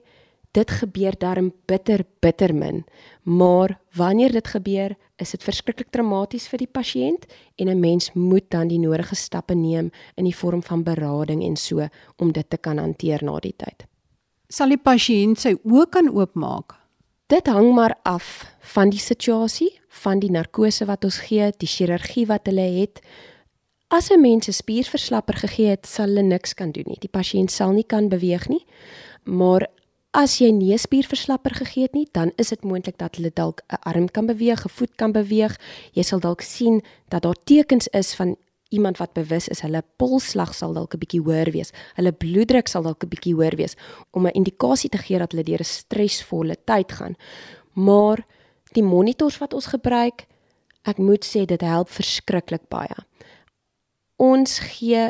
dit 0.53 0.71
gebeur 0.71 1.13
darm 1.19 1.51
bitter 1.67 2.06
bitter 2.21 2.53
min, 2.53 2.86
maar 3.23 3.80
wanneer 3.95 4.32
dit 4.32 4.47
gebeur, 4.47 4.95
is 5.19 5.32
dit 5.32 5.43
verskriklik 5.43 5.91
traumaties 5.91 6.47
vir 6.47 6.63
die 6.63 6.71
pasiënt 6.80 7.27
en 7.58 7.69
'n 7.69 7.80
mens 7.80 8.13
moet 8.13 8.49
dan 8.49 8.67
die 8.67 8.80
nodige 8.80 9.15
stappe 9.15 9.56
neem 9.56 9.91
in 10.15 10.25
die 10.25 10.36
vorm 10.36 10.63
van 10.63 10.84
berading 10.84 11.43
en 11.43 11.56
so 11.56 11.88
om 12.17 12.32
dit 12.32 12.49
te 12.49 12.58
kan 12.58 12.77
hanteer 12.77 13.23
na 13.23 13.39
die 13.39 13.53
tyd 13.58 13.88
sal 14.47 14.71
die 14.71 14.79
pasiënt 14.79 15.41
sy 15.41 15.55
oë 15.67 15.88
kan 15.91 16.10
oopmaak? 16.12 16.77
Dit 17.27 17.49
hang 17.51 17.73
maar 17.75 17.97
af 18.07 18.45
van 18.73 18.91
die 18.91 19.01
situasie, 19.01 19.73
van 20.03 20.21
die 20.23 20.31
narkose 20.31 20.88
wat 20.88 21.03
ons 21.03 21.19
gee, 21.27 21.49
die 21.60 21.67
chirurgie 21.67 22.27
wat 22.29 22.47
hulle 22.47 22.67
het. 22.79 23.01
As 23.91 24.12
'n 24.12 24.21
mens 24.21 24.47
'n 24.47 24.53
spierverslapper 24.53 25.36
gegee 25.36 25.69
het, 25.69 25.86
sal 25.86 26.07
hulle 26.07 26.21
niks 26.23 26.53
kan 26.53 26.71
doen 26.71 26.86
nie. 26.88 26.99
Die 26.99 27.10
pasiënt 27.10 27.51
sal 27.51 27.71
nie 27.71 27.83
kan 27.83 28.10
beweeg 28.10 28.47
nie. 28.47 28.65
Maar 29.25 29.67
as 30.13 30.39
jy 30.39 30.51
nie 30.51 30.73
'n 30.73 30.77
spierverslapper 30.77 31.53
gegee 31.55 31.83
het 31.83 31.93
nie, 31.93 32.07
dan 32.12 32.31
is 32.38 32.49
dit 32.49 32.63
moontlik 32.63 32.97
dat 32.97 33.15
hulle 33.15 33.31
dalk 33.33 33.62
'n 33.69 33.81
arm 33.83 34.07
kan 34.10 34.25
beweeg, 34.25 34.65
'n 34.65 34.69
voet 34.69 34.95
kan 34.95 35.12
beweeg. 35.12 35.60
Jy 35.93 36.03
sal 36.03 36.19
dalk 36.19 36.41
sien 36.41 36.81
dat 37.10 37.21
daar 37.23 37.43
tekens 37.43 37.88
is 37.88 38.15
van 38.15 38.38
iemand 38.69 38.97
wat 38.97 39.13
bewus 39.13 39.47
is, 39.47 39.62
hulle 39.62 39.84
polsslag 39.97 40.53
sal 40.56 40.73
dalk 40.73 40.93
'n 40.93 40.99
bietjie 40.99 41.21
hoër 41.21 41.51
wees. 41.51 41.71
Hulle 41.95 42.12
bloeddruk 42.12 42.67
sal 42.67 42.84
dalk 42.84 43.03
'n 43.03 43.10
bietjie 43.10 43.36
hoër 43.36 43.56
wees 43.56 43.75
om 44.12 44.25
'n 44.25 44.34
indikasie 44.34 44.89
te 44.89 44.97
gee 44.97 45.17
dat 45.17 45.32
hulle 45.32 45.43
deur 45.43 45.60
'n 45.60 45.63
stresvolle 45.63 46.56
tyd 46.65 46.91
gaan. 46.91 47.15
Maar 47.73 48.25
die 48.73 48.84
monitors 48.84 49.38
wat 49.38 49.53
ons 49.53 49.65
gebruik, 49.65 50.25
ek 50.84 50.97
moet 50.97 51.25
sê 51.25 51.45
dit 51.45 51.62
help 51.62 51.89
verskriklik 51.89 52.67
baie. 52.69 52.95
Ons 54.17 54.60
gee 54.60 55.10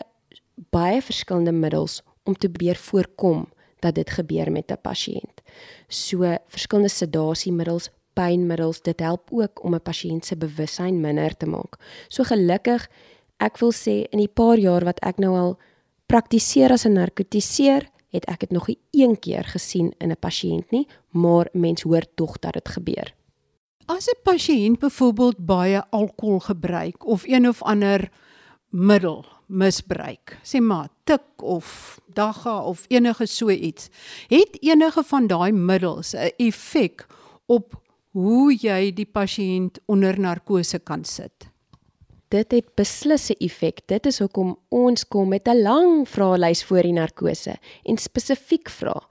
baie 0.71 1.01
verskillende 1.01 1.51
middels 1.51 2.01
om 2.23 2.35
te 2.35 2.49
probeer 2.49 2.75
voorkom 2.75 3.47
dat 3.79 3.95
dit 3.95 4.09
gebeur 4.09 4.51
met 4.51 4.71
'n 4.71 4.81
pasiënt. 4.81 5.41
So 5.87 6.37
verskillende 6.47 6.89
sedasiemiddels, 6.89 7.89
pynmiddels, 8.13 8.81
dit 8.81 8.99
help 8.99 9.29
ook 9.31 9.63
om 9.63 9.75
'n 9.75 9.81
pasiënt 9.81 10.25
se 10.25 10.35
bewussyn 10.35 11.01
minder 11.01 11.37
te 11.37 11.45
maak. 11.45 11.77
So 12.07 12.23
gelukkig 12.23 12.89
Ek 13.37 13.59
wil 13.61 13.71
sê 13.71 14.07
in 14.11 14.19
die 14.19 14.31
paar 14.31 14.57
jaar 14.57 14.85
wat 14.85 14.99
ek 15.05 15.19
nou 15.21 15.35
al 15.37 15.57
praktiseer 16.09 16.71
as 16.71 16.85
'n 16.85 16.93
narkotiseer, 16.93 17.89
het 18.09 18.25
ek 18.25 18.39
dit 18.39 18.51
nog 18.51 18.67
nie 18.67 18.79
een 18.91 19.19
keer 19.19 19.43
gesien 19.43 19.93
in 19.99 20.11
'n 20.11 20.19
pasiënt 20.19 20.71
nie, 20.71 20.87
maar 21.11 21.49
mens 21.53 21.81
hoor 21.81 22.05
tog 22.15 22.39
dat 22.39 22.53
dit 22.53 22.69
gebeur. 22.69 23.13
As 23.85 24.07
'n 24.07 24.21
pasiënt 24.23 24.79
byvoorbeeld 24.79 25.45
baie 25.45 25.83
alkohol 25.89 26.39
gebruik 26.39 27.05
of 27.05 27.27
een 27.27 27.47
of 27.47 27.63
ander 27.63 28.09
middel 28.69 29.25
misbruik, 29.45 30.37
sê 30.43 30.59
maar 30.59 30.89
tik 31.03 31.41
of 31.41 31.99
dagga 32.13 32.63
of 32.63 32.85
enige 32.87 33.25
so 33.25 33.49
iets, 33.49 33.89
het 34.27 34.57
enige 34.61 35.03
van 35.03 35.27
daai 35.27 35.51
middels 35.51 36.13
'n 36.13 36.31
effek 36.37 37.07
op 37.45 37.81
hoe 38.11 38.53
jy 38.53 38.93
die 38.93 39.05
pasiënt 39.05 39.79
onder 39.85 40.19
narkose 40.19 40.79
kan 40.79 41.05
sit? 41.05 41.51
Dit 42.29 42.51
het 42.51 42.75
beslis 42.75 43.29
'n 43.29 43.39
effek. 43.39 43.87
Dit 43.87 44.05
is 44.05 44.19
hoekom 44.19 44.57
ons 44.69 45.07
kom 45.07 45.27
met 45.27 45.47
'n 45.47 45.61
lang 45.61 46.09
vraelys 46.09 46.63
voor 46.63 46.81
die 46.81 46.93
narkose 46.93 47.55
en 47.83 47.97
spesifiek 47.97 48.69
vra: 48.69 49.07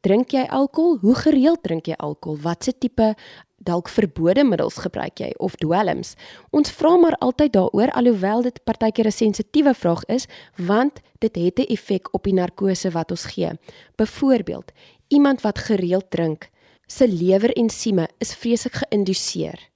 Drink 0.00 0.30
jy 0.30 0.46
alkohol? 0.48 0.98
Hoe 0.98 1.14
gereeld 1.14 1.62
drink 1.62 1.86
jy 1.86 1.94
alkohol? 2.00 2.38
Watse 2.40 2.72
tipe 2.78 3.14
dalk 3.60 3.88
verbode 3.88 4.44
middels 4.44 4.78
gebruik 4.80 5.20
jy 5.20 5.34
of 5.36 5.58
dwelms? 5.60 6.14
Ons 6.50 6.70
vra 6.70 6.94
maar 6.96 7.16
altyd 7.20 7.52
daaroor 7.52 7.92
alhoewel 7.92 8.42
dit 8.42 8.64
partykeer 8.64 9.06
'n 9.06 9.12
sensitiewe 9.12 9.74
vraag 9.74 10.04
is, 10.04 10.26
want 10.56 11.00
dit 11.18 11.36
het 11.36 11.58
'n 11.58 11.72
effek 11.72 12.08
op 12.14 12.24
die 12.24 12.32
narkose 12.32 12.90
wat 12.90 13.10
ons 13.10 13.24
gee. 13.24 13.50
Byvoorbeeld, 13.96 14.72
iemand 15.08 15.40
wat 15.40 15.58
gereeld 15.58 16.10
drink, 16.10 16.48
se 16.86 17.08
lewerensieme 17.08 18.08
is 18.18 18.34
vreeslik 18.34 18.74
geïnduseer. 18.74 19.70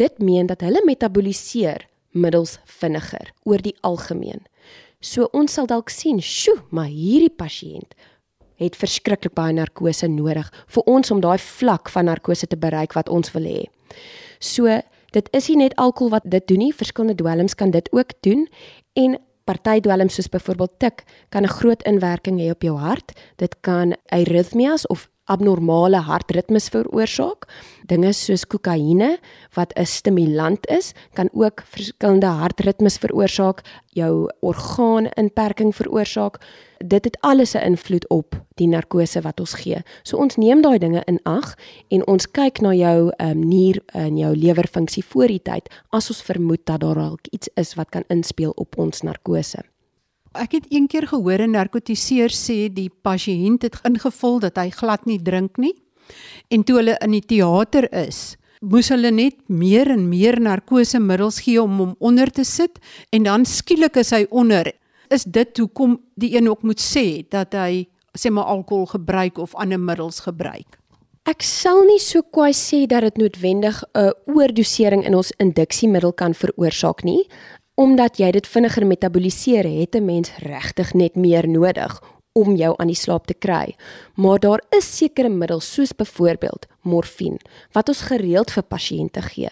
Dit 0.00 0.18
meen 0.18 0.46
dat 0.48 0.62
hulle 0.64 0.80
metaboliseer 0.86 1.84
middels 2.16 2.56
vinniger 2.64 3.34
oor 3.44 3.60
die 3.60 3.74
algemeen. 3.84 4.46
So 5.00 5.28
ons 5.36 5.52
sal 5.52 5.66
dalk 5.68 5.90
sien, 5.92 6.22
"Sjoe, 6.22 6.62
maar 6.70 6.88
hierdie 6.88 7.34
pasiënt 7.36 7.92
het 8.56 8.76
verskriklik 8.76 9.34
baie 9.34 9.52
narkose 9.52 10.06
nodig 10.06 10.52
vir 10.66 10.82
ons 10.86 11.10
om 11.10 11.20
daai 11.20 11.38
vlak 11.38 11.88
van 11.88 12.04
narkose 12.04 12.46
te 12.46 12.56
bereik 12.56 12.92
wat 12.92 13.08
ons 13.08 13.32
wil 13.32 13.42
hê." 13.42 13.64
So 14.38 14.80
dit 15.12 15.28
is 15.32 15.48
nie 15.48 15.56
net 15.56 15.76
alkohol 15.76 16.10
wat 16.10 16.30
dit 16.30 16.46
doen 16.46 16.58
nie, 16.58 16.72
verskillende 16.72 17.22
dwelms 17.22 17.54
kan 17.54 17.70
dit 17.70 17.92
ook 17.92 18.12
doen 18.22 18.48
en 18.94 19.18
party 19.44 19.80
dwelms 19.80 20.14
soos 20.14 20.28
byvoorbeeld 20.28 20.78
tik 20.78 21.04
kan 21.28 21.42
'n 21.42 21.48
groot 21.48 21.82
inwerking 21.82 22.38
hê 22.38 22.50
op 22.50 22.62
jou 22.62 22.78
hart. 22.78 23.12
Dit 23.36 23.60
kan 23.60 23.96
aritmias 24.08 24.86
of 24.86 25.09
abnormale 25.30 26.02
hartritmes 26.06 26.68
veroorsaak. 26.74 27.46
Dinge 27.90 28.12
soos 28.14 28.44
kokaine 28.46 29.18
wat 29.54 29.72
'n 29.76 29.86
stimulant 29.86 30.66
is, 30.66 30.92
kan 31.14 31.28
ook 31.32 31.62
verskillende 31.64 32.26
hartritmes 32.26 32.98
veroorsaak, 32.98 33.62
jou 33.94 34.30
orgaaninperking 34.40 35.74
veroorsaak. 35.74 36.38
Dit 36.78 37.04
het 37.04 37.16
alles 37.20 37.54
'n 37.54 37.64
invloed 37.64 38.08
op 38.08 38.34
die 38.54 38.68
narkose 38.68 39.20
wat 39.20 39.40
ons 39.40 39.54
gee. 39.54 39.82
So 40.02 40.16
ons 40.16 40.36
neem 40.36 40.62
daai 40.62 40.78
dinge 40.78 41.02
in 41.06 41.20
ag 41.22 41.56
en 41.88 42.06
ons 42.06 42.30
kyk 42.30 42.60
na 42.60 42.74
jou 42.74 43.12
um, 43.16 43.48
nier 43.48 43.80
en 43.86 44.16
jou 44.16 44.36
lewerfunksie 44.36 45.04
voor 45.04 45.26
die 45.26 45.42
tyd 45.42 45.68
as 45.90 46.10
ons 46.10 46.22
vermoed 46.22 46.64
dat 46.64 46.80
daar 46.80 46.94
dalk 46.94 47.26
iets 47.30 47.48
is 47.54 47.74
wat 47.74 47.90
kan 47.90 48.04
inspel 48.08 48.52
op 48.56 48.78
ons 48.78 49.02
narkose. 49.02 49.64
Ek 50.38 50.52
het 50.54 50.66
een 50.70 50.86
keer 50.86 51.08
gehoor 51.10 51.42
'n 51.42 51.50
narkotiseer 51.50 52.30
sê 52.30 52.72
die 52.72 52.90
pasiënt 53.02 53.62
het 53.62 53.80
ingevul 53.82 54.38
dat 54.38 54.56
hy 54.56 54.70
glad 54.70 55.04
nie 55.06 55.22
drink 55.22 55.56
nie. 55.56 55.74
En 56.48 56.64
toe 56.64 56.76
hulle 56.76 56.98
in 57.02 57.10
die 57.10 57.26
teater 57.26 57.92
is, 57.92 58.36
moes 58.60 58.88
hulle 58.88 59.10
net 59.10 59.34
meer 59.48 59.90
en 59.90 60.08
meer 60.08 60.40
narkosemiddels 60.40 61.40
gee 61.40 61.62
om 61.62 61.78
hom 61.78 61.94
onder 61.98 62.30
te 62.30 62.44
sit 62.44 62.78
en 63.10 63.22
dan 63.22 63.44
skielik 63.44 63.96
is 63.96 64.10
hy 64.10 64.26
onder. 64.30 64.72
Is 65.08 65.24
dit 65.24 65.58
hoekom 65.58 66.00
die 66.14 66.36
een 66.36 66.48
ook 66.48 66.62
moet 66.62 66.80
sê 66.80 67.26
dat 67.28 67.52
hy 67.52 67.88
sê 68.18 68.30
maar 68.30 68.44
alkohol 68.44 68.86
gebruik 68.86 69.38
of 69.38 69.54
ander 69.54 69.80
middels 69.80 70.20
gebruik? 70.20 70.78
Ek 71.24 71.42
sal 71.42 71.84
nie 71.84 72.00
so 72.00 72.22
kwai 72.22 72.52
sê 72.52 72.86
dat 72.86 73.02
dit 73.02 73.16
noodwendig 73.16 73.82
'n 73.94 74.12
oordosering 74.26 75.04
in 75.04 75.14
ons 75.14 75.32
induksiemiddel 75.38 76.12
kan 76.12 76.34
veroorsaak 76.34 77.04
nie 77.04 77.28
omdat 77.80 78.18
jy 78.20 78.28
dit 78.36 78.44
vinniger 78.46 78.84
metaboliseer, 78.84 79.64
het 79.64 79.96
'n 79.96 80.04
mens 80.04 80.30
regtig 80.36 80.92
net 80.94 81.16
meer 81.16 81.48
nodig 81.48 82.02
om 82.32 82.56
jou 82.56 82.74
aan 82.76 82.86
die 82.86 82.96
slaap 82.96 83.26
te 83.26 83.34
kry. 83.34 83.74
Maar 84.14 84.38
daar 84.38 84.62
is 84.70 84.96
sekere 84.96 85.28
middels 85.28 85.72
soos 85.74 85.92
byvoorbeeld 85.92 86.66
morfine 86.82 87.38
wat 87.72 87.88
ons 87.88 88.00
gereeld 88.00 88.50
vir 88.50 88.62
pasiënte 88.62 89.22
gee. 89.22 89.48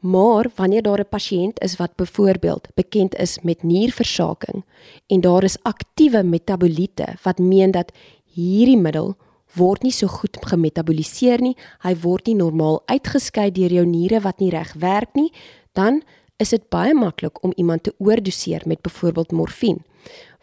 Maar 0.00 0.46
wanneer 0.56 0.82
daar 0.82 1.00
'n 1.00 1.08
pasiënt 1.08 1.60
is 1.62 1.76
wat 1.76 1.96
byvoorbeeld 1.96 2.68
bekend 2.74 3.14
is 3.14 3.38
met 3.42 3.62
nierversaking 3.62 4.64
en 5.06 5.20
daar 5.20 5.44
is 5.44 5.62
aktiewe 5.62 6.22
metaboliete 6.22 7.06
wat 7.22 7.38
meen 7.38 7.70
dat 7.70 7.92
hierdie 8.34 8.78
middel 8.78 9.16
word 9.54 9.82
nie 9.82 9.92
so 9.92 10.06
goed 10.06 10.36
gemetaboliseer 10.40 11.40
nie, 11.40 11.56
hy 11.78 11.94
word 11.96 12.26
nie 12.26 12.36
normaal 12.36 12.82
uitgeskei 12.86 13.50
deur 13.50 13.72
jou 13.72 13.86
niere 13.86 14.20
wat 14.20 14.38
nie 14.38 14.50
reg 14.50 14.72
werk 14.72 15.14
nie, 15.14 15.32
dan 15.72 16.02
is 16.40 16.54
dit 16.54 16.64
baie 16.72 16.94
maklik 16.96 17.42
om 17.44 17.52
iemand 17.56 17.84
te 17.84 17.94
oordoseer 17.98 18.64
met 18.66 18.82
byvoorbeeld 18.82 19.32
morfine 19.32 19.84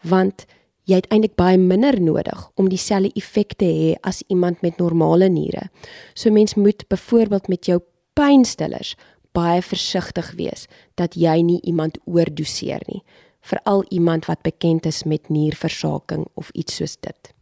want 0.06 0.46
jy 0.88 1.02
het 1.02 1.08
eintlik 1.12 1.36
baie 1.36 1.58
minder 1.60 1.98
nodig 2.00 2.44
om 2.56 2.70
dieselfde 2.72 3.12
effek 3.18 3.54
te 3.60 3.68
hê 3.68 3.94
as 4.08 4.22
iemand 4.32 4.62
met 4.64 4.78
normale 4.80 5.28
niere. 5.28 5.68
So 6.14 6.32
mens 6.32 6.54
moet 6.54 6.86
byvoorbeeld 6.88 7.48
met 7.48 7.68
jou 7.68 7.80
pynstillers 8.16 8.94
baie 9.36 9.60
versigtig 9.62 10.32
wees 10.38 10.66
dat 10.96 11.14
jy 11.14 11.36
nie 11.44 11.60
iemand 11.68 12.00
oordoseer 12.06 12.82
nie, 12.88 13.02
veral 13.44 13.84
iemand 13.94 14.26
wat 14.26 14.42
bekend 14.42 14.86
is 14.88 15.04
met 15.04 15.28
nierversaking 15.28 16.26
of 16.34 16.50
iets 16.54 16.80
soos 16.80 16.96
dit. 17.04 17.34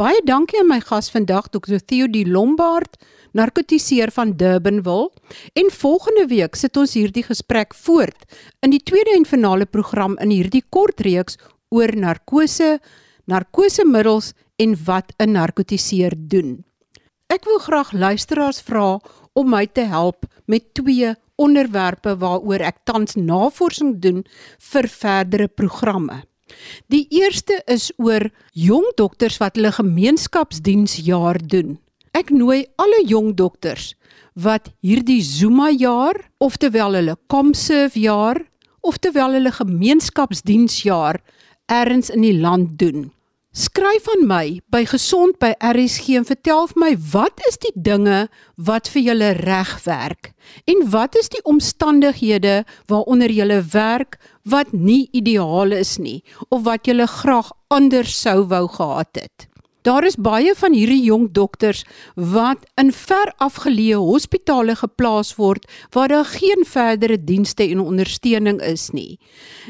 Baie 0.00 0.22
dankie 0.24 0.56
aan 0.56 0.70
my 0.70 0.78
gas 0.80 1.10
vandag 1.12 1.50
Dr. 1.52 1.76
Theo 1.84 2.06
die 2.08 2.24
Lombard, 2.24 2.94
narkotiseer 3.36 4.08
van 4.16 4.30
Durbanville. 4.40 5.10
En 5.52 5.68
volgende 5.68 6.24
week 6.30 6.56
sit 6.56 6.78
ons 6.80 6.94
hierdie 6.96 7.26
gesprek 7.26 7.76
voort 7.76 8.24
in 8.64 8.72
die 8.72 8.80
tweede 8.80 9.12
en 9.12 9.28
finale 9.28 9.66
program 9.68 10.16
in 10.24 10.32
hierdie 10.32 10.64
kort 10.72 11.04
reeks 11.04 11.36
oor 11.68 11.92
narkose, 11.92 12.78
narkosemiddels 13.28 14.32
en 14.56 14.78
wat 14.86 15.12
'n 15.20 15.36
narkotiseer 15.36 16.16
doen. 16.16 16.64
Ek 17.28 17.44
wil 17.44 17.58
graag 17.58 17.92
luisteraars 17.92 18.62
vra 18.64 18.98
om 19.34 19.50
my 19.50 19.66
te 19.66 19.84
help 19.84 20.24
met 20.46 20.72
twee 20.74 21.14
onderwerpe 21.36 22.16
waaroor 22.16 22.64
ek 22.64 22.84
tans 22.84 23.14
navorsing 23.14 24.00
doen 24.00 24.24
vir 24.58 24.88
verdere 24.88 25.48
programme. 25.48 26.31
Die 26.92 27.06
eerste 27.10 27.62
is 27.66 27.90
oor 27.96 28.28
jong 28.52 28.86
dokters 28.96 29.38
wat 29.42 29.56
hulle 29.56 29.72
gemeenskapsdiensjaar 29.72 31.40
doen. 31.46 31.78
Ek 32.12 32.30
nooi 32.30 32.66
alle 32.76 33.02
jong 33.08 33.32
dokters 33.36 33.94
wat 34.32 34.70
hierdie 34.80 35.20
Zuma 35.22 35.68
jaar, 35.70 36.16
oftewel 36.40 36.96
hulle 36.96 37.16
Comserve 37.28 38.00
jaar, 38.00 38.40
oftewel 38.80 39.36
hulle 39.36 39.52
gemeenskapsdiensjaar 39.52 41.20
ergens 41.68 42.10
in 42.10 42.24
die 42.24 42.38
land 42.38 42.78
doen. 42.80 43.10
Skryf 43.52 44.06
aan 44.08 44.22
my 44.24 44.46
by 44.72 44.86
gesond 44.88 45.36
by 45.36 45.50
RSG 45.60 46.14
en 46.16 46.24
vertel 46.24 46.70
vir 46.70 46.78
my 46.80 46.92
wat 47.12 47.42
is 47.50 47.58
die 47.60 47.72
dinge 47.76 48.22
wat 48.56 48.88
vir 48.88 49.04
julle 49.10 49.28
reg 49.42 49.74
werk 49.84 50.30
en 50.72 50.80
wat 50.94 51.18
is 51.20 51.28
die 51.34 51.42
omstandighede 51.44 52.62
waaronder 52.88 53.34
julle 53.36 53.60
werk 53.74 54.16
wat 54.42 54.72
nie 54.72 55.08
ideaal 55.12 55.72
is 55.72 55.98
nie 55.98 56.22
of 56.48 56.64
wat 56.66 56.86
julle 56.86 57.06
graag 57.06 57.52
anders 57.68 58.20
sou 58.20 58.42
wou 58.50 58.66
gehad 58.68 59.18
het. 59.20 59.48
Daar 59.82 60.04
is 60.06 60.14
baie 60.14 60.54
van 60.54 60.74
hierdie 60.78 61.02
jong 61.02 61.32
dokters 61.34 61.82
wat 62.14 62.62
in 62.78 62.92
ver 62.94 63.32
afgeleë 63.42 63.98
hospitale 63.98 64.76
geplaas 64.78 65.34
word 65.34 65.66
waar 65.90 66.08
daar 66.08 66.28
geen 66.30 66.62
verdere 66.66 67.18
dienste 67.18 67.66
en 67.66 67.82
ondersteuning 67.82 68.60
is 68.62 68.90
nie. 68.94 69.18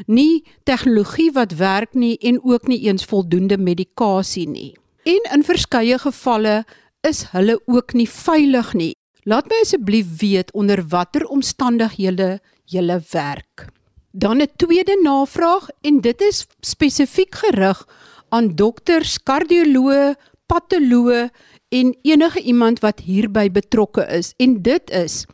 Nie 0.05 0.43
tegnologie 0.69 1.31
wat 1.33 1.57
werk 1.57 1.97
nie 1.97 2.17
en 2.21 2.37
ook 2.43 2.69
nie 2.69 2.83
eens 2.85 3.09
voldoende 3.09 3.57
medikasie 3.57 4.47
nie. 4.49 4.73
En 5.03 5.33
in 5.33 5.43
verskeie 5.43 5.97
gevalle 5.97 6.63
is 7.01 7.25
hulle 7.33 7.57
ook 7.65 7.93
nie 7.93 8.09
veilig 8.09 8.73
nie. 8.73 8.93
Laat 9.25 9.49
my 9.49 9.63
asseblief 9.63 10.19
weet 10.21 10.53
onder 10.53 10.83
watter 10.87 11.25
omstandighede 11.25 12.37
jy 12.69 12.99
werk. 13.11 13.73
Dan 14.15 14.41
'n 14.41 14.51
tweede 14.55 14.99
navraag 15.01 15.69
en 15.81 16.01
dit 16.01 16.21
is 16.21 16.45
spesifiek 16.59 17.35
gerig 17.35 17.87
aan 18.29 18.55
dokters, 18.55 19.17
kardioloë, 19.23 20.15
patoloë 20.45 21.29
en 21.69 21.97
enige 22.01 22.41
iemand 22.41 22.79
wat 22.79 22.99
hierby 22.99 23.49
betrokke 23.51 24.05
is. 24.05 24.33
En 24.37 24.61
dit 24.61 24.89
is 24.89 25.25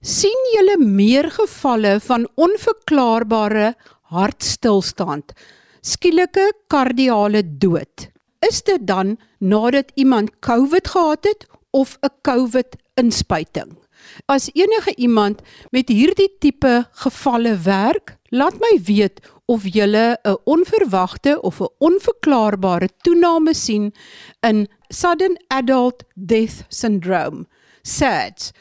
sien 0.00 0.44
julle 0.54 0.76
meer 0.78 1.30
gevalle 1.30 2.00
van 2.00 2.28
onverklaarbare 2.34 3.74
hartstilstand, 4.12 5.32
skielike 5.80 6.52
kardiale 6.66 7.42
dood. 7.58 8.10
Is 8.48 8.62
dit 8.62 8.86
dan 8.86 9.16
nadat 9.38 9.90
iemand 9.94 10.38
COVID 10.40 10.88
gehad 10.88 11.24
het 11.24 11.46
of 11.70 11.96
'n 12.02 12.12
COVID 12.22 12.76
inspuiting? 12.94 13.78
As 14.26 14.50
enige 14.52 14.94
iemand 14.96 15.40
met 15.70 15.88
hierdie 15.88 16.30
tipe 16.38 16.86
gevalle 16.92 17.56
werk, 17.56 18.17
Laat 18.28 18.58
my 18.60 18.74
weet 18.84 19.20
of 19.48 19.64
jy 19.64 19.86
'n 19.88 20.36
onverwagte 20.44 21.40
of 21.40 21.60
'n 21.60 21.68
onverklaarbare 21.78 22.88
toename 23.02 23.54
sien 23.54 23.92
in 24.40 24.68
sudden 24.90 25.36
adult 25.48 26.04
death 26.14 26.64
syndrome, 26.68 27.46
SADS. 27.82 28.52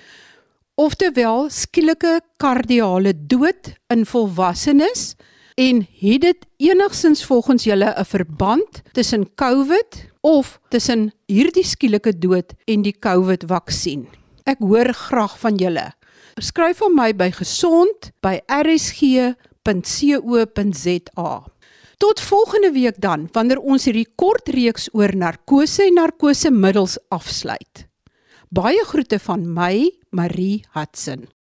Oftewel 0.76 1.50
skielike 1.50 2.22
kardiale 2.38 3.14
dood 3.28 3.74
in 3.88 4.06
volwassenes 4.06 5.16
en 5.56 5.88
het 6.00 6.22
dit 6.22 6.46
enigsins 6.58 7.26
volgens 7.26 7.64
julle 7.64 7.94
'n 7.98 8.06
verband 8.06 8.82
tussen 8.94 9.34
COVID 9.36 10.12
of 10.22 10.60
tussen 10.70 11.12
hierdie 11.26 11.66
skielike 11.66 12.18
dood 12.18 12.54
en 12.66 12.82
die 12.82 12.96
COVID-vaksin? 13.00 14.08
Ek 14.46 14.60
hoor 14.60 14.94
graag 14.94 15.40
van 15.40 15.56
julle. 15.56 15.92
Skryf 16.40 16.78
vir 16.78 16.90
my 16.90 17.16
by 17.16 17.32
gesond@rsg.co.za. 19.68 21.44
Tot 21.98 22.22
volgende 22.22 22.72
week 22.72 23.02
dan 23.02 23.28
wanneer 23.32 23.60
ons 23.60 23.86
hierdie 23.86 24.08
kort 24.16 24.48
reeks 24.54 24.90
oor 24.94 25.16
narkose 25.16 25.84
en 25.88 25.94
narkosemiddels 25.98 26.98
afsluit. 27.10 27.88
Baie 28.50 28.84
groete 28.86 29.20
van 29.20 29.54
my, 29.54 29.92
Marie 30.10 30.64
Hudson. 30.72 31.28